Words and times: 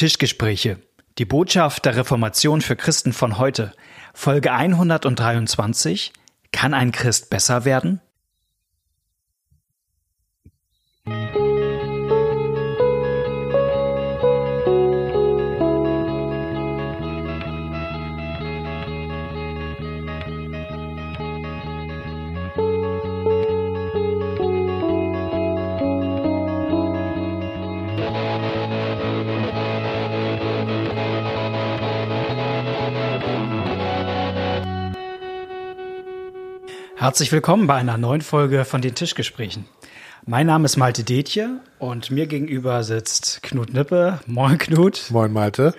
Tischgespräche. 0.00 0.78
Die 1.18 1.26
Botschaft 1.26 1.84
der 1.84 1.94
Reformation 1.94 2.62
für 2.62 2.74
Christen 2.74 3.12
von 3.12 3.36
heute. 3.36 3.74
Folge 4.14 4.50
123. 4.50 6.14
Kann 6.52 6.72
ein 6.72 6.90
Christ 6.90 7.28
besser 7.28 7.66
werden? 7.66 8.00
Herzlich 37.00 37.32
willkommen 37.32 37.66
bei 37.66 37.76
einer 37.76 37.96
neuen 37.96 38.20
Folge 38.20 38.66
von 38.66 38.82
den 38.82 38.94
Tischgesprächen. 38.94 39.64
Mein 40.26 40.46
Name 40.46 40.66
ist 40.66 40.76
Malte 40.76 41.02
Detje 41.02 41.60
und 41.78 42.10
mir 42.10 42.26
gegenüber 42.26 42.84
sitzt 42.84 43.42
Knut 43.42 43.72
Nippe. 43.72 44.20
Moin 44.26 44.58
Knut. 44.58 45.06
Moin 45.08 45.32
Malte. 45.32 45.72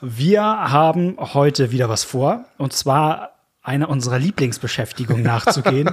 Wir 0.00 0.42
haben 0.42 1.14
heute 1.16 1.70
wieder 1.70 1.88
was 1.88 2.02
vor 2.02 2.44
und 2.56 2.72
zwar 2.72 3.34
einer 3.62 3.88
unserer 3.88 4.18
Lieblingsbeschäftigungen 4.18 5.22
nachzugehen, 5.22 5.90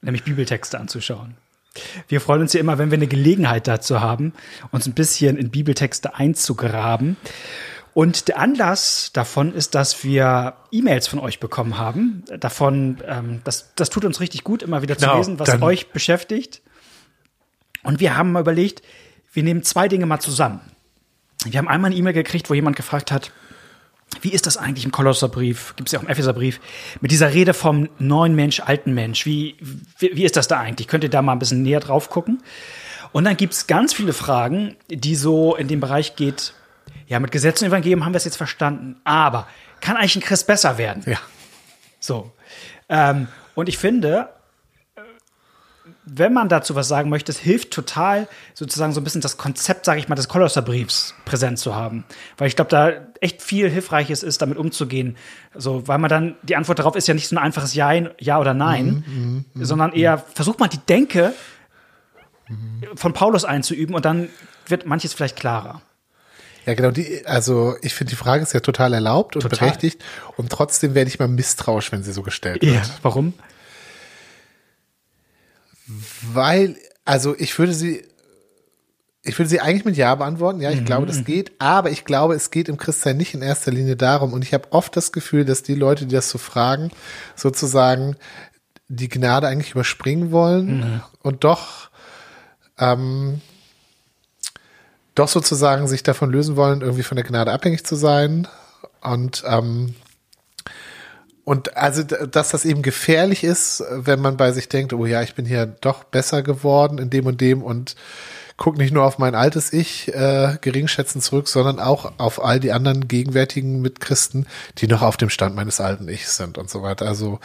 nämlich 0.00 0.24
Bibeltexte 0.24 0.80
anzuschauen. 0.80 1.34
Wir 2.08 2.22
freuen 2.22 2.40
uns 2.40 2.54
ja 2.54 2.60
immer, 2.60 2.78
wenn 2.78 2.90
wir 2.90 2.96
eine 2.96 3.08
Gelegenheit 3.08 3.68
dazu 3.68 4.00
haben, 4.00 4.32
uns 4.70 4.86
ein 4.86 4.94
bisschen 4.94 5.36
in 5.36 5.50
Bibeltexte 5.50 6.14
einzugraben. 6.14 7.18
Und 7.94 8.28
der 8.28 8.38
Anlass 8.38 9.10
davon 9.12 9.52
ist, 9.52 9.74
dass 9.74 10.02
wir 10.02 10.54
E-Mails 10.70 11.08
von 11.08 11.18
euch 11.18 11.40
bekommen 11.40 11.78
haben. 11.78 12.24
Davon, 12.40 12.98
ähm, 13.06 13.42
das, 13.44 13.74
das 13.76 13.90
tut 13.90 14.04
uns 14.04 14.20
richtig 14.20 14.44
gut, 14.44 14.62
immer 14.62 14.80
wieder 14.80 14.94
genau, 14.94 15.12
zu 15.12 15.18
lesen, 15.18 15.38
was 15.38 15.60
euch 15.60 15.90
beschäftigt. 15.90 16.62
Und 17.82 18.00
wir 18.00 18.16
haben 18.16 18.32
mal 18.32 18.40
überlegt, 18.40 18.82
wir 19.32 19.42
nehmen 19.42 19.62
zwei 19.62 19.88
Dinge 19.88 20.06
mal 20.06 20.20
zusammen. 20.20 20.60
Wir 21.44 21.58
haben 21.58 21.68
einmal 21.68 21.90
eine 21.90 21.98
E-Mail 21.98 22.14
gekriegt, 22.14 22.48
wo 22.48 22.54
jemand 22.54 22.76
gefragt 22.76 23.12
hat, 23.12 23.30
wie 24.20 24.30
ist 24.32 24.46
das 24.46 24.56
eigentlich 24.56 24.84
im 24.84 24.92
Kolosserbrief, 24.92 25.74
gibt 25.76 25.88
es 25.88 25.92
ja 25.92 25.98
auch 25.98 26.02
im 26.02 26.08
Epheserbrief, 26.08 26.60
mit 27.00 27.10
dieser 27.10 27.32
Rede 27.32 27.54
vom 27.54 27.88
neuen 27.98 28.34
Mensch, 28.34 28.60
alten 28.60 28.92
Mensch, 28.92 29.24
wie, 29.24 29.56
wie, 29.98 30.10
wie 30.14 30.24
ist 30.24 30.36
das 30.36 30.48
da 30.48 30.60
eigentlich? 30.60 30.86
Könnt 30.86 31.04
ihr 31.04 31.10
da 31.10 31.22
mal 31.22 31.32
ein 31.32 31.38
bisschen 31.38 31.62
näher 31.62 31.80
drauf 31.80 32.10
gucken? 32.10 32.42
Und 33.12 33.24
dann 33.24 33.36
gibt 33.36 33.54
es 33.54 33.66
ganz 33.66 33.92
viele 33.92 34.12
Fragen, 34.12 34.76
die 34.88 35.16
so 35.16 35.56
in 35.56 35.68
den 35.68 35.80
Bereich 35.80 36.16
geht, 36.16 36.54
ja, 37.12 37.20
mit 37.20 37.30
Gesetzen 37.30 37.64
und 37.64 37.70
Evangelium 37.70 38.06
haben 38.06 38.14
wir 38.14 38.16
es 38.16 38.24
jetzt 38.24 38.38
verstanden. 38.38 38.96
Aber 39.04 39.46
kann 39.80 39.98
eigentlich 39.98 40.16
ein 40.16 40.22
Christ 40.22 40.46
besser 40.46 40.78
werden? 40.78 41.02
Ja. 41.06 41.18
So. 42.00 42.32
Ähm, 42.88 43.28
und 43.54 43.68
ich 43.68 43.76
finde, 43.76 44.30
wenn 46.06 46.32
man 46.32 46.48
dazu 46.48 46.74
was 46.74 46.88
sagen 46.88 47.10
möchte, 47.10 47.30
es 47.30 47.38
hilft 47.38 47.70
total, 47.70 48.28
sozusagen 48.54 48.94
so 48.94 49.00
ein 49.02 49.04
bisschen 49.04 49.20
das 49.20 49.36
Konzept, 49.36 49.84
sage 49.84 50.00
ich 50.00 50.08
mal, 50.08 50.14
des 50.14 50.28
Kolosserbriefs 50.28 51.14
präsent 51.26 51.58
zu 51.58 51.74
haben. 51.74 52.04
Weil 52.38 52.48
ich 52.48 52.56
glaube, 52.56 52.70
da 52.70 52.92
echt 53.20 53.42
viel 53.42 53.68
Hilfreiches 53.68 54.22
ist, 54.22 54.40
damit 54.40 54.56
umzugehen. 54.56 55.18
So, 55.54 55.86
weil 55.86 55.98
man 55.98 56.08
dann, 56.08 56.36
die 56.42 56.56
Antwort 56.56 56.78
darauf 56.78 56.96
ist 56.96 57.08
ja 57.08 57.14
nicht 57.14 57.28
so 57.28 57.36
ein 57.36 57.38
einfaches 57.38 57.74
Ja, 57.74 57.92
ja 57.92 58.40
oder 58.40 58.54
Nein, 58.54 59.04
mhm, 59.06 59.44
mh, 59.52 59.66
sondern 59.66 59.90
mh. 59.90 59.96
eher 59.96 60.18
versucht 60.18 60.60
man 60.60 60.70
die 60.70 60.78
Denke 60.78 61.34
von 62.94 63.12
Paulus 63.12 63.44
einzuüben 63.44 63.94
und 63.94 64.04
dann 64.06 64.30
wird 64.66 64.86
manches 64.86 65.12
vielleicht 65.12 65.36
klarer. 65.36 65.82
Ja, 66.66 66.74
genau. 66.74 66.90
Die, 66.90 67.26
also 67.26 67.76
ich 67.82 67.94
finde, 67.94 68.10
die 68.10 68.16
Frage 68.16 68.42
ist 68.42 68.52
ja 68.52 68.60
total 68.60 68.94
erlaubt 68.94 69.36
und 69.36 69.42
total. 69.42 69.58
berechtigt. 69.58 70.02
Und 70.36 70.50
trotzdem 70.50 70.94
werde 70.94 71.08
ich 71.08 71.18
mal 71.18 71.28
misstrauisch, 71.28 71.92
wenn 71.92 72.02
sie 72.02 72.12
so 72.12 72.22
gestellt 72.22 72.62
wird. 72.62 72.74
Ja, 72.74 72.82
warum? 73.02 73.34
Weil, 76.32 76.76
also 77.04 77.34
ich 77.36 77.58
würde 77.58 77.74
sie, 77.74 78.04
ich 79.24 79.38
würde 79.38 79.48
sie 79.48 79.60
eigentlich 79.60 79.84
mit 79.84 79.96
Ja 79.96 80.14
beantworten. 80.14 80.60
Ja, 80.60 80.70
ich 80.70 80.80
mhm. 80.80 80.84
glaube, 80.84 81.06
das 81.06 81.24
geht. 81.24 81.52
Aber 81.58 81.90
ich 81.90 82.04
glaube, 82.04 82.34
es 82.34 82.50
geht 82.50 82.68
im 82.68 82.76
Christsein 82.76 83.16
nicht 83.16 83.34
in 83.34 83.42
erster 83.42 83.72
Linie 83.72 83.96
darum. 83.96 84.32
Und 84.32 84.42
ich 84.42 84.54
habe 84.54 84.72
oft 84.72 84.96
das 84.96 85.12
Gefühl, 85.12 85.44
dass 85.44 85.62
die 85.62 85.74
Leute, 85.74 86.06
die 86.06 86.14
das 86.14 86.30
so 86.30 86.38
fragen, 86.38 86.90
sozusagen 87.34 88.16
die 88.88 89.08
Gnade 89.08 89.48
eigentlich 89.48 89.72
überspringen 89.72 90.32
wollen 90.32 90.80
mhm. 90.80 91.02
und 91.22 91.44
doch 91.44 91.90
ähm, 92.78 93.40
doch 95.14 95.28
sozusagen 95.28 95.88
sich 95.88 96.02
davon 96.02 96.30
lösen 96.30 96.56
wollen, 96.56 96.80
irgendwie 96.80 97.02
von 97.02 97.16
der 97.16 97.24
Gnade 97.24 97.52
abhängig 97.52 97.84
zu 97.84 97.96
sein. 97.96 98.48
Und 99.00 99.42
ähm, 99.46 99.94
und 101.44 101.76
also, 101.76 102.04
dass 102.04 102.50
das 102.50 102.64
eben 102.64 102.82
gefährlich 102.82 103.42
ist, 103.42 103.82
wenn 103.90 104.20
man 104.20 104.36
bei 104.36 104.52
sich 104.52 104.68
denkt, 104.68 104.92
oh 104.92 105.06
ja, 105.06 105.22
ich 105.22 105.34
bin 105.34 105.44
hier 105.44 105.66
doch 105.66 106.04
besser 106.04 106.42
geworden 106.42 106.98
in 106.98 107.10
dem 107.10 107.26
und 107.26 107.40
dem 107.40 107.62
und 107.62 107.96
guck 108.56 108.78
nicht 108.78 108.94
nur 108.94 109.04
auf 109.04 109.18
mein 109.18 109.34
altes 109.34 109.72
Ich 109.72 110.14
äh, 110.14 110.56
geringschätzend 110.60 111.24
zurück, 111.24 111.48
sondern 111.48 111.80
auch 111.80 112.12
auf 112.18 112.44
all 112.44 112.60
die 112.60 112.70
anderen 112.70 113.08
gegenwärtigen 113.08 113.80
Mitchristen, 113.80 114.46
die 114.78 114.86
noch 114.86 115.02
auf 115.02 115.16
dem 115.16 115.30
Stand 115.30 115.56
meines 115.56 115.80
alten 115.80 116.08
Ichs 116.08 116.36
sind 116.36 116.58
und 116.58 116.70
so 116.70 116.80
weiter. 116.80 117.06
Also 117.06 117.40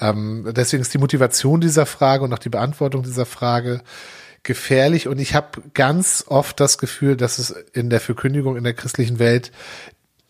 ähm, 0.00 0.48
deswegen 0.56 0.82
ist 0.82 0.94
die 0.94 0.98
Motivation 0.98 1.60
dieser 1.60 1.86
Frage 1.86 2.22
und 2.22 2.32
auch 2.32 2.38
die 2.38 2.50
Beantwortung 2.50 3.02
dieser 3.02 3.26
Frage 3.26 3.80
gefährlich 4.44 5.08
und 5.08 5.18
ich 5.18 5.34
habe 5.34 5.62
ganz 5.72 6.24
oft 6.28 6.60
das 6.60 6.78
Gefühl, 6.78 7.16
dass 7.16 7.38
es 7.38 7.50
in 7.72 7.90
der 7.90 8.00
Verkündigung 8.00 8.56
in 8.56 8.64
der 8.64 8.74
christlichen 8.74 9.18
Welt 9.18 9.50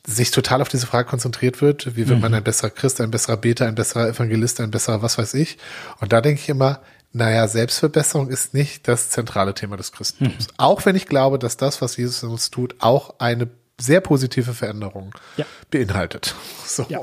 sich 0.06 0.30
total 0.30 0.62
auf 0.62 0.68
diese 0.68 0.86
Frage 0.86 1.08
konzentriert 1.08 1.60
wird, 1.60 1.96
wie 1.96 2.08
wird 2.08 2.18
mhm. 2.18 2.22
man 2.22 2.34
ein 2.34 2.44
besserer 2.44 2.70
Christ, 2.70 3.00
ein 3.00 3.10
besserer 3.10 3.36
Beter, 3.36 3.66
ein 3.66 3.74
besserer 3.74 4.08
Evangelist, 4.08 4.60
ein 4.60 4.70
besserer 4.70 5.02
was 5.02 5.18
weiß 5.18 5.34
ich. 5.34 5.58
Und 6.00 6.12
da 6.12 6.20
denke 6.20 6.40
ich 6.40 6.48
immer, 6.48 6.80
naja, 7.12 7.48
Selbstverbesserung 7.48 8.28
ist 8.28 8.54
nicht 8.54 8.86
das 8.86 9.10
zentrale 9.10 9.54
Thema 9.54 9.76
des 9.76 9.92
Christentums. 9.92 10.48
Mhm. 10.48 10.54
Auch 10.58 10.84
wenn 10.84 10.96
ich 10.96 11.06
glaube, 11.06 11.38
dass 11.38 11.56
das, 11.56 11.80
was 11.80 11.96
Jesus 11.96 12.22
in 12.22 12.28
uns 12.28 12.50
tut, 12.50 12.76
auch 12.80 13.18
eine 13.18 13.48
sehr 13.80 14.00
positive 14.00 14.52
Veränderung 14.52 15.14
ja. 15.36 15.46
beinhaltet. 15.70 16.34
So. 16.64 16.86
Ja. 16.88 17.00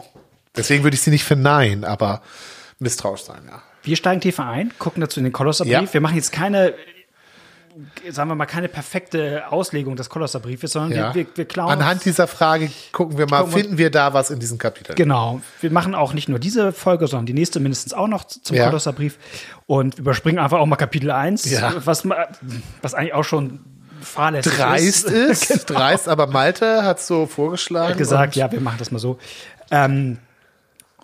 Deswegen 0.55 0.83
würde 0.83 0.95
ich 0.95 1.01
sie 1.01 1.11
nicht 1.11 1.23
verneinen, 1.23 1.83
aber 1.83 2.21
misstrauisch 2.79 3.23
sein, 3.23 3.41
ja. 3.47 3.61
Wir 3.83 3.95
steigen 3.95 4.21
tiefer 4.21 4.45
ein, 4.45 4.71
gucken 4.77 5.01
dazu 5.01 5.19
in 5.19 5.23
den 5.23 5.33
Kolosserbrief. 5.33 5.73
Ja. 5.73 5.93
Wir 5.93 6.01
machen 6.01 6.15
jetzt 6.15 6.31
keine 6.31 6.75
sagen 8.09 8.29
wir 8.29 8.35
mal, 8.35 8.45
keine 8.45 8.67
perfekte 8.67 9.43
Auslegung 9.49 9.95
des 9.95 10.09
Kolosserbriefes, 10.09 10.71
sondern 10.73 10.91
ja. 10.91 11.15
wir, 11.15 11.25
wir, 11.25 11.37
wir 11.37 11.45
klauen. 11.45 11.71
Anhand 11.71 12.05
dieser 12.05 12.27
Frage 12.27 12.69
gucken 12.91 13.17
wir 13.17 13.27
mal, 13.29 13.47
finden 13.47 13.77
wir 13.77 13.89
da 13.89 14.13
was 14.13 14.29
in 14.29 14.39
diesem 14.39 14.57
Kapitel? 14.57 14.95
Genau. 14.95 15.41
Wir 15.61 15.71
machen 15.71 15.95
auch 15.95 16.13
nicht 16.13 16.29
nur 16.29 16.39
diese 16.39 16.71
Folge, 16.71 17.07
sondern 17.07 17.25
die 17.25 17.33
nächste 17.33 17.59
mindestens 17.59 17.93
auch 17.93 18.07
noch 18.07 18.25
zum 18.25 18.55
ja. 18.55 18.65
Kolosserbrief 18.65 19.17
und 19.67 19.99
überspringen 19.99 20.39
einfach 20.39 20.59
auch 20.59 20.65
mal 20.65 20.75
Kapitel 20.75 21.11
1, 21.11 21.49
ja. 21.49 21.73
was, 21.85 22.07
was 22.81 22.93
eigentlich 22.93 23.13
auch 23.13 23.23
schon 23.23 23.59
fahrlässig 24.01 24.53
dreist 24.53 25.05
ist. 25.05 25.49
ist 25.49 25.67
genau. 25.67 25.79
Dreist, 25.79 26.07
aber 26.07 26.27
Malte 26.27 26.83
hat 26.83 26.99
so 26.99 27.25
vorgeschlagen. 27.25 27.91
Hat 27.91 27.97
gesagt, 27.97 28.35
ja, 28.35 28.51
wir 28.51 28.61
machen 28.61 28.77
das 28.79 28.91
mal 28.91 28.99
so. 28.99 29.17
Ähm, 29.69 30.17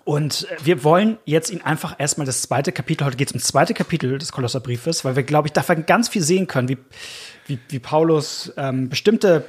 und 0.08 0.46
wir 0.64 0.84
wollen 0.84 1.18
jetzt 1.26 1.50
ihn 1.50 1.60
einfach 1.60 1.96
erstmal 1.98 2.26
das 2.26 2.40
zweite 2.40 2.72
Kapitel, 2.72 3.04
heute 3.04 3.18
geht 3.18 3.28
es 3.28 3.34
um 3.34 3.40
das 3.40 3.48
zweite 3.48 3.74
Kapitel 3.74 4.16
des 4.16 4.32
Kolosserbriefes, 4.32 5.04
weil 5.04 5.16
wir, 5.16 5.22
glaube 5.22 5.48
ich, 5.48 5.52
davon 5.52 5.84
ganz 5.84 6.08
viel 6.08 6.22
sehen 6.22 6.46
können, 6.46 6.66
wie, 6.70 6.78
wie, 7.46 7.58
wie 7.68 7.78
Paulus 7.78 8.50
ähm, 8.56 8.88
bestimmte 8.88 9.44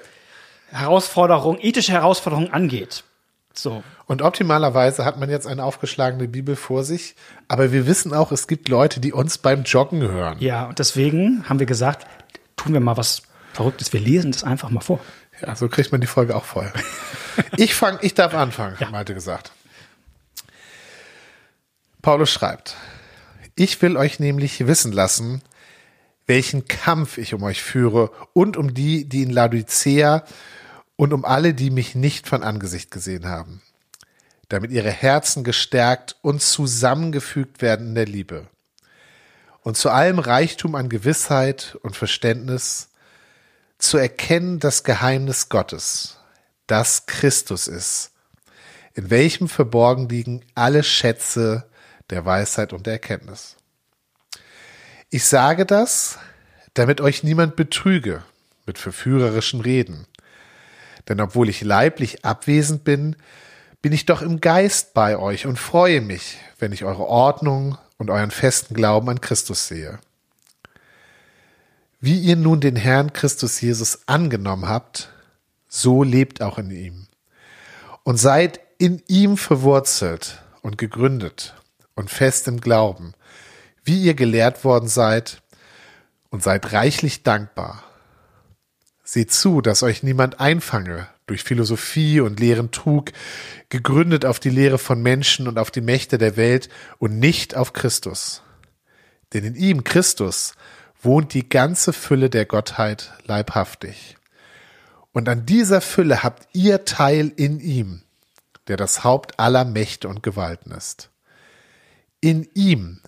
Herausforderungen, 0.70 1.59
ethische 1.62 1.94
Herausforderungen 1.94 2.52
angeht. 2.52 3.06
So. 3.53 3.86
Und 4.06 4.22
optimalerweise 4.22 5.06
hat 5.06 5.18
man 5.18 5.30
jetzt 5.30 5.47
eine 5.47 5.64
aufgeschlagene 5.64 6.28
Bibel 6.28 6.58
vor 6.58 6.84
sich, 6.84 7.16
aber 7.47 7.72
wir 7.72 7.88
wissen 7.88 8.14
auch, 8.14 8.34
es 8.34 8.46
gibt 8.46 8.68
Leute, 8.68 9.00
die 9.00 9.14
uns 9.14 9.38
beim 9.38 9.64
Joggen 9.64 10.02
hören. 10.02 10.40
Ja, 10.41 10.66
und 10.66 10.78
deswegen 10.78 11.47
haben 11.47 11.59
wir 11.59 11.68
gesagt, 11.68 12.06
tun 12.58 12.74
wir 12.74 12.81
mal 12.81 12.97
was 12.97 13.22
Verrücktes, 13.53 13.94
wir 13.94 14.02
lesen 14.02 14.34
das 14.34 14.44
einfach 14.44 14.72
mal 14.72 14.81
vor. 14.81 15.00
Ja, 15.41 15.56
so 15.56 15.70
kriegt 15.70 15.94
man 15.94 16.02
die 16.02 16.08
Folge 16.08 16.36
auch 16.36 16.44
voll. 16.44 16.70
ich 17.55 17.76
fang, 17.76 17.97
ich 18.02 18.14
darf 18.14 18.34
anfangen, 18.34 18.76
ja. 18.82 18.90
Malte 18.90 19.14
gesagt. 19.14 19.53
Paulus 22.01 22.29
schreibt, 22.29 22.78
ich 23.55 23.81
will 23.81 23.97
euch 23.97 24.19
nämlich 24.19 24.66
wissen 24.66 24.93
lassen, 24.93 25.41
welchen 26.28 26.67
Kampf 26.67 27.17
ich 27.17 27.34
um 27.34 27.43
euch 27.43 27.61
führe 27.61 28.11
und 28.31 28.55
um 28.55 28.73
die, 28.73 29.03
die 29.03 29.23
in 29.23 29.31
Laodicea 29.31 30.23
und 30.96 31.11
um 31.11 31.25
alle, 31.25 31.53
die 31.53 31.69
mich 31.69 31.96
nicht 31.96 32.28
von 32.28 32.41
Angesicht 32.41 32.90
gesehen 32.90 33.25
haben, 33.25 33.61
damit 34.47 34.72
ihre 34.72 34.91
Herzen 34.91 35.43
gestärkt 35.43 36.16
und 36.22 36.41
zusammengefügt 36.41 37.61
werden 37.61 37.87
in 37.90 37.96
der 37.96 38.05
Liebe. 38.05 38.47
Und 39.61 39.75
zu 39.75 39.90
allem 39.90 40.19
Reichtum 40.19 40.75
an 40.75 40.87
Gewissheit 40.87 41.78
und 41.81 41.97
Verständnis 41.97 42.90
zu 43.78 43.97
erkennen 43.97 44.59
das 44.59 44.85
Geheimnis 44.85 45.49
Gottes, 45.49 46.17
das 46.66 47.07
Christus 47.07 47.67
ist, 47.67 48.11
in 48.93 49.09
welchem 49.09 49.49
verborgen 49.49 50.07
liegen 50.07 50.45
alle 50.55 50.84
Schätze 50.84 51.68
der 52.09 52.26
Weisheit 52.26 52.73
und 52.73 52.85
der 52.85 52.94
Erkenntnis. 52.94 53.56
Ich 55.09 55.26
sage 55.26 55.66
das, 55.66 56.20
damit 56.73 57.02
euch 57.02 57.23
niemand 57.23 57.56
betrüge 57.56 58.23
mit 58.66 58.78
verführerischen 58.78 59.61
Reden. 59.61 60.06
Denn 61.08 61.20
obwohl 61.20 61.50
ich 61.50 61.61
leiblich 61.61 62.23
abwesend 62.23 62.84
bin, 62.84 63.16
bin 63.82 63.94
ich 63.94 64.06
doch 64.06 64.22
im 64.22 64.41
Geist 64.41 64.94
bei 64.94 65.17
euch 65.17 65.46
und 65.46 65.58
freue 65.58 66.02
mich, 66.02 66.38
wenn 66.59 66.72
ich 66.72 66.84
eure 66.84 67.08
Ordnung 67.08 67.78
und 67.97 68.09
euren 68.09 68.32
festen 68.32 68.76
Glauben 68.76 69.09
an 69.09 69.22
Christus 69.22 69.67
sehe. 69.67 70.00
Wie 72.00 72.20
ihr 72.20 72.35
nun 72.35 72.62
den 72.62 72.76
Herrn 72.76 73.14
Christus 73.14 73.59
Jesus 73.59 74.08
angenommen 74.08 74.70
habt, 74.70 75.09
so 75.67 76.03
lebt 76.03 76.41
auch 76.41 76.58
in 76.58 76.72
ihm. 76.72 77.08
Und 78.03 78.17
seid 78.17 78.59
in 78.78 79.02
ihm 79.08 79.38
verwurzelt 79.38 80.41
und 80.62 80.78
gegründet 80.78 81.55
und 81.99 82.09
fest 82.09 82.47
im 82.47 82.61
Glauben, 82.61 83.13
wie 83.84 84.01
ihr 84.01 84.13
gelehrt 84.13 84.63
worden 84.63 84.87
seid, 84.87 85.41
und 86.29 86.41
seid 86.41 86.72
reichlich 86.72 87.23
dankbar. 87.23 87.84
Seht 89.03 89.34
zu, 89.34 89.61
dass 89.61 89.84
euch 89.84 90.01
niemand 90.01 90.40
einfange 90.40 91.07
durch 91.25 91.43
Philosophie 91.43 92.22
und 92.22 92.40
leeren 92.40 92.72
Trug, 92.72 93.11
gegründet 93.67 94.25
auf 94.25 94.40
die 94.40 94.49
Lehre 94.49 94.78
von 94.78 95.01
Menschen 95.01 95.47
und 95.47 95.59
auf 95.59 95.72
die 95.72 95.81
Mächte 95.81 96.17
der 96.17 96.37
Welt 96.37 96.69
und 96.99 97.19
nicht 97.19 97.55
auf 97.55 97.73
Christus. 97.73 98.43
Denn 99.34 99.43
in 99.43 99.55
ihm, 99.55 99.84
Christus, 99.84 100.53
wohnt 101.02 101.34
die 101.34 101.49
ganze 101.49 101.91
Fülle 101.91 102.29
der 102.29 102.45
Gottheit 102.45 103.11
leibhaftig. 103.25 104.16
Und 105.11 105.28
an 105.28 105.45
dieser 105.45 105.81
Fülle 105.81 106.23
habt 106.23 106.47
ihr 106.53 106.85
Teil 106.85 107.31
in 107.35 107.59
ihm, 107.59 108.03
der 108.67 108.78
das 108.78 109.03
Haupt 109.03 109.40
aller 109.40 109.66
Mächte 109.66 110.07
und 110.07 110.23
Gewalten 110.23 110.72
ist. 110.72 111.09
In 112.21 112.47
ihm 112.53 112.99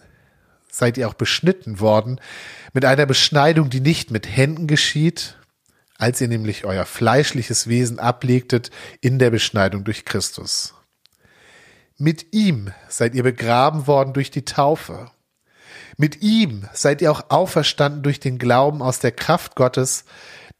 seid 0.69 0.97
ihr 0.97 1.07
auch 1.07 1.13
beschnitten 1.13 1.79
worden 1.79 2.19
mit 2.73 2.85
einer 2.85 3.05
Beschneidung, 3.05 3.69
die 3.69 3.81
nicht 3.81 4.11
mit 4.11 4.27
Händen 4.27 4.67
geschieht, 4.67 5.37
als 5.97 6.19
ihr 6.21 6.27
nämlich 6.27 6.65
euer 6.65 6.85
fleischliches 6.85 7.67
Wesen 7.67 7.99
ablegtet 7.99 8.71
in 9.01 9.19
der 9.19 9.29
Beschneidung 9.29 9.83
durch 9.83 10.05
Christus. 10.05 10.73
Mit 11.97 12.33
ihm 12.33 12.71
seid 12.89 13.13
ihr 13.13 13.21
begraben 13.21 13.85
worden 13.85 14.13
durch 14.13 14.31
die 14.31 14.45
Taufe. 14.45 15.11
Mit 15.97 16.23
ihm 16.23 16.67
seid 16.73 17.01
ihr 17.01 17.11
auch 17.11 17.29
auferstanden 17.29 18.01
durch 18.01 18.19
den 18.19 18.39
Glauben 18.39 18.81
aus 18.81 18.97
der 18.97 19.11
Kraft 19.11 19.55
Gottes, 19.55 20.05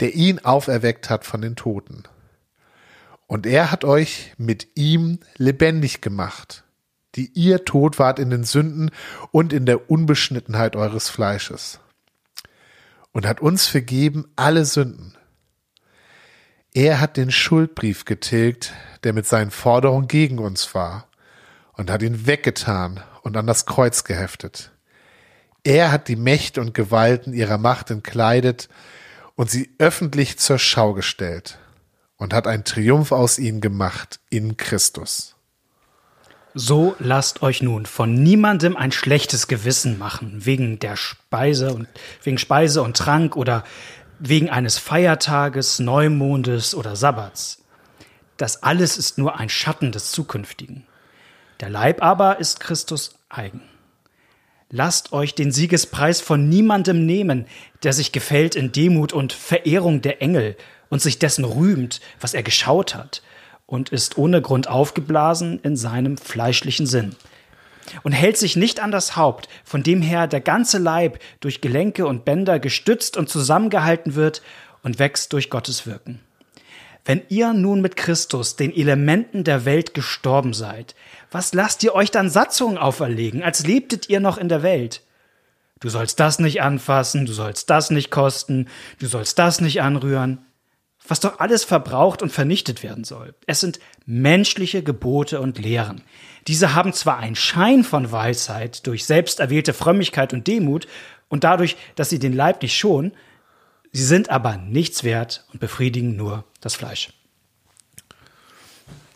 der 0.02 0.14
ihn 0.14 0.40
auferweckt 0.40 1.10
hat 1.10 1.26
von 1.26 1.42
den 1.42 1.56
Toten. 1.56 2.04
Und 3.26 3.48
er 3.48 3.72
hat 3.72 3.86
euch 3.86 4.34
mit 4.38 4.68
ihm 4.76 5.20
lebendig 5.38 6.02
gemacht, 6.02 6.64
die 7.16 7.32
ihr 7.34 7.66
tot 7.66 8.00
wart 8.00 8.20
in 8.20 8.30
den 8.30 8.44
Sünden 8.44 8.92
und 9.32 9.54
in 9.54 9.66
der 9.66 9.90
Unbeschnittenheit 9.90 10.76
eures 10.76 11.10
Fleisches. 11.10 11.80
Und 13.12 13.28
hat 13.28 13.42
uns 13.42 13.68
vergeben 13.68 14.32
alle 14.36 14.66
Sünden 14.66 15.18
er 16.74 17.02
hat 17.02 17.18
den 17.18 17.32
Schuldbrief 17.32 18.06
getilgt, 18.06 18.74
der 19.04 19.12
mit 19.12 19.26
seinen 19.26 19.52
Forderungen 19.52 20.08
gegen 20.08 20.40
uns 20.40 20.74
war, 20.74 21.08
und 21.74 21.92
hat 21.92 22.02
ihn 22.02 22.28
weggetan 22.28 23.02
und 23.24 23.36
an 23.36 23.48
das 23.48 23.66
Kreuz 23.66 24.04
geheftet. 24.06 24.72
Er 25.64 25.92
hat 25.92 26.08
die 26.08 26.16
Mächte 26.16 26.62
und 26.62 26.74
Gewalten 26.74 27.34
ihrer 27.34 27.58
Macht 27.58 27.92
entkleidet 27.92 28.70
und 29.36 29.52
sie 29.52 29.70
öffentlich 29.80 30.40
zur 30.40 30.60
Schau 30.60 30.94
gestellt 30.94 31.60
und 32.16 32.34
hat 32.34 32.48
einen 32.48 32.64
Triumph 32.64 33.12
aus 33.12 33.38
ihnen 33.38 33.60
gemacht 33.60 34.22
in 34.30 34.56
Christus. 34.56 35.36
So 36.54 36.96
lasst 37.00 37.44
euch 37.44 37.62
nun 37.62 37.86
von 37.86 38.14
niemandem 38.14 38.76
ein 38.76 38.92
schlechtes 38.92 39.48
Gewissen 39.48 39.98
machen, 39.98 40.46
wegen 40.46 40.80
der 40.80 40.98
Speise 40.98 41.74
und 41.74 41.88
wegen 42.24 42.38
Speise 42.38 42.82
und 42.82 42.98
Trank 42.98 43.38
oder 43.38 43.64
wegen 44.20 44.50
eines 44.50 44.78
Feiertages, 44.78 45.80
Neumondes 45.80 46.76
oder 46.76 46.98
Sabbats. 46.98 47.64
Das 48.36 48.64
alles 48.64 48.98
ist 48.98 49.18
nur 49.18 49.40
ein 49.40 49.48
Schatten 49.48 49.94
des 49.94 50.12
Zukünftigen. 50.12 50.86
Der 51.62 51.70
Leib 51.70 52.04
aber 52.04 52.40
ist 52.40 52.60
Christus 52.60 53.16
eigen. 53.30 53.62
Lasst 54.70 55.14
euch 55.14 55.36
den 55.36 55.52
Siegespreis 55.52 56.22
von 56.22 56.50
niemandem 56.50 57.06
nehmen, 57.06 57.46
der 57.84 57.94
sich 57.94 58.12
gefällt 58.12 58.56
in 58.56 58.72
Demut 58.72 59.14
und 59.14 59.32
Verehrung 59.32 60.02
der 60.02 60.22
Engel 60.22 60.58
und 60.90 61.02
sich 61.02 61.18
dessen 61.18 61.46
rühmt, 61.46 62.02
was 62.20 62.34
er 62.34 62.44
geschaut 62.44 62.96
hat, 62.96 63.22
und 63.72 63.88
ist 63.88 64.18
ohne 64.18 64.42
Grund 64.42 64.68
aufgeblasen 64.68 65.62
in 65.64 65.78
seinem 65.78 66.18
fleischlichen 66.18 66.86
Sinn 66.86 67.16
und 68.04 68.12
hält 68.12 68.38
sich 68.38 68.58
nicht 68.58 68.82
an 68.82 68.92
das 68.92 69.16
Haupt, 69.16 69.48
von 69.64 69.82
dem 69.82 70.02
her 70.02 70.28
der 70.28 70.42
ganze 70.42 70.78
Leib 70.78 71.20
durch 71.40 71.62
Gelenke 71.62 72.06
und 72.06 72.26
Bänder 72.26 72.60
gestützt 72.60 73.16
und 73.16 73.30
zusammengehalten 73.30 74.16
wird 74.16 74.42
und 74.84 75.00
wächst 75.00 75.32
durch 75.32 75.50
Gottes 75.50 75.88
Wirken. 75.88 76.20
Wenn 77.06 77.22
ihr 77.30 77.54
nun 77.54 77.80
mit 77.80 77.96
Christus 77.96 78.58
den 78.58 78.76
Elementen 78.76 79.46
der 79.46 79.64
Welt 79.64 79.94
gestorben 79.94 80.54
seid, 80.54 80.94
was 81.32 81.54
lasst 81.54 81.82
ihr 81.84 81.96
euch 81.96 82.12
dann 82.12 82.30
Satzungen 82.30 82.78
auferlegen, 82.78 83.42
als 83.42 83.66
lebtet 83.66 84.10
ihr 84.10 84.20
noch 84.20 84.38
in 84.38 84.50
der 84.50 84.64
Welt? 84.64 85.02
Du 85.80 85.88
sollst 85.88 86.20
das 86.20 86.40
nicht 86.40 86.62
anfassen, 86.62 87.26
du 87.26 87.32
sollst 87.32 87.70
das 87.70 87.90
nicht 87.90 88.12
kosten, 88.12 88.68
du 89.00 89.08
sollst 89.08 89.40
das 89.40 89.62
nicht 89.62 89.82
anrühren 89.82 90.40
was 91.08 91.20
doch 91.20 91.40
alles 91.40 91.64
verbraucht 91.64 92.22
und 92.22 92.32
vernichtet 92.32 92.84
werden 92.84 93.04
soll. 93.04 93.34
Es 93.48 93.60
sind 93.60 93.80
menschliche 94.06 94.84
Gebote 94.84 95.42
und 95.42 95.60
Lehren. 95.60 96.04
Diese 96.48 96.74
haben 96.76 96.94
zwar 96.94 97.18
einen 97.18 97.36
Schein 97.36 97.84
von 97.84 98.12
Weisheit 98.12 98.86
durch 98.88 99.06
selbst 99.06 99.40
erwählte 99.40 99.74
Frömmigkeit 99.74 100.34
und 100.34 100.48
Demut 100.48 100.88
und 101.30 101.44
dadurch, 101.44 101.78
dass 101.96 102.10
sie 102.10 102.20
den 102.20 102.34
Leib 102.34 102.62
nicht 102.62 102.78
schonen, 102.78 103.14
sie 103.92 104.04
sind 104.04 104.30
aber 104.30 104.58
nichts 104.58 105.04
wert 105.04 105.46
und 105.52 105.60
befriedigen 105.60 106.16
nur 106.16 106.46
das 106.62 106.76
Fleisch. 106.76 107.14